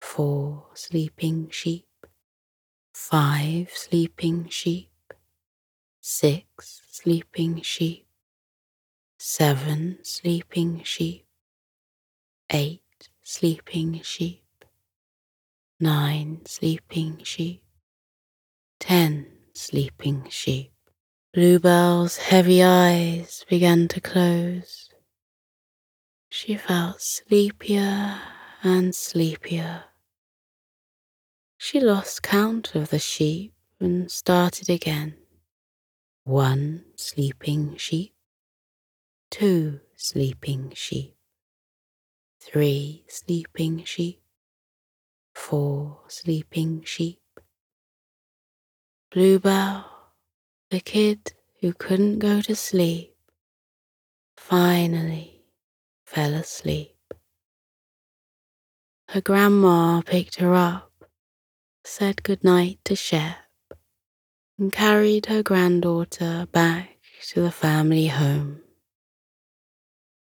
four 0.00 0.68
sleeping 0.72 1.50
sheep, 1.50 1.86
five 2.94 3.70
sleeping 3.74 4.48
sheep, 4.48 4.90
six 6.00 6.80
sleeping 6.90 7.60
sheep, 7.60 8.06
seven 9.18 9.98
sleeping 10.02 10.82
sheep, 10.84 11.26
eight 12.48 13.10
sleeping 13.22 14.00
sheep, 14.02 14.64
nine 15.78 16.40
sleeping 16.46 17.22
sheep, 17.24 17.62
ten 18.80 19.26
sleeping 19.52 20.26
sheep. 20.30 20.72
Bluebell's 21.34 22.16
heavy 22.16 22.62
eyes 22.62 23.44
began 23.50 23.86
to 23.88 24.00
close. 24.00 24.88
She 26.30 26.56
felt 26.56 27.02
sleepier 27.02 28.18
and 28.62 28.94
sleepier. 28.94 29.84
She 31.58 31.80
lost 31.80 32.22
count 32.22 32.74
of 32.74 32.88
the 32.88 32.98
sheep 32.98 33.52
and 33.78 34.10
started 34.10 34.70
again. 34.70 35.18
One 36.24 36.86
sleeping 36.96 37.76
sheep, 37.76 38.14
two 39.30 39.80
sleeping 39.96 40.72
sheep, 40.74 41.14
three 42.40 43.04
sleeping 43.06 43.84
sheep, 43.84 44.22
four 45.34 46.00
sleeping 46.08 46.84
sheep. 46.84 47.20
Bluebell 49.10 49.97
the 50.70 50.80
kid 50.80 51.32
who 51.60 51.72
couldn't 51.72 52.18
go 52.18 52.42
to 52.42 52.54
sleep 52.54 53.14
finally 54.36 55.42
fell 56.04 56.34
asleep. 56.34 56.94
Her 59.08 59.22
grandma 59.22 60.02
picked 60.02 60.36
her 60.36 60.54
up, 60.54 60.92
said 61.84 62.22
good 62.22 62.44
night 62.44 62.80
to 62.84 62.94
Shep, 62.94 63.36
and 64.58 64.70
carried 64.70 65.26
her 65.26 65.42
granddaughter 65.42 66.46
back 66.52 66.98
to 67.28 67.40
the 67.40 67.50
family 67.50 68.08
home. 68.08 68.60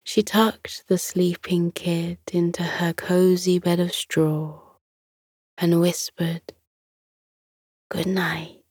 She 0.04 0.22
tucked 0.22 0.88
the 0.88 0.98
sleeping 0.98 1.72
kid 1.72 2.20
into 2.34 2.64
her 2.64 2.92
cozy 2.92 3.58
bed 3.58 3.80
of 3.80 3.94
straw 3.94 4.62
and 5.58 5.80
whispered, 5.80 6.54
Good 7.90 8.08
night 8.08 8.65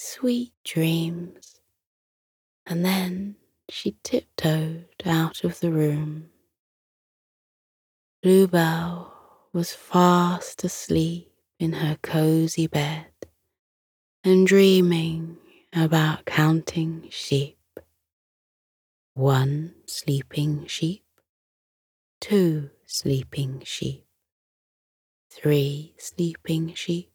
sweet 0.00 0.52
dreams. 0.64 1.60
And 2.66 2.84
then 2.84 3.36
she 3.68 3.96
tiptoed 4.02 4.86
out 5.04 5.44
of 5.44 5.60
the 5.60 5.70
room. 5.70 6.30
Bluebell 8.22 9.12
was 9.52 9.74
fast 9.74 10.64
asleep 10.64 11.30
in 11.58 11.74
her 11.74 11.98
cozy 12.02 12.66
bed 12.66 13.12
and 14.24 14.46
dreaming 14.46 15.36
about 15.74 16.24
counting 16.24 17.06
sheep. 17.10 17.58
One 19.14 19.74
sleeping 19.86 20.66
sheep, 20.66 21.04
two 22.20 22.70
sleeping 22.86 23.62
sheep, 23.66 24.06
three 25.30 25.94
sleeping 25.98 26.72
sheep, 26.74 27.09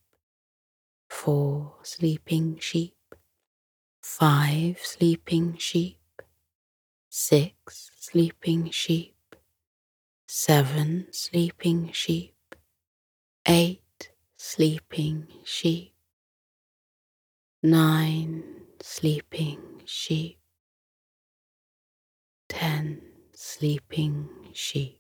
four 1.22 1.78
sleeping 1.84 2.60
sheep, 2.60 2.98
five 4.02 4.80
sleeping 4.82 5.58
sheep, 5.58 6.00
six 7.10 7.90
sleeping 8.00 8.70
sheep, 8.70 9.16
seven 10.28 11.08
sleeping 11.12 11.92
sheep, 11.92 12.36
eight 13.48 14.12
sleeping 14.38 15.28
sheep, 15.44 15.94
nine 17.64 18.44
sleeping 18.82 19.82
sheep, 19.86 20.40
ten 22.50 23.02
sleeping 23.34 24.30
sheep. 24.54 25.00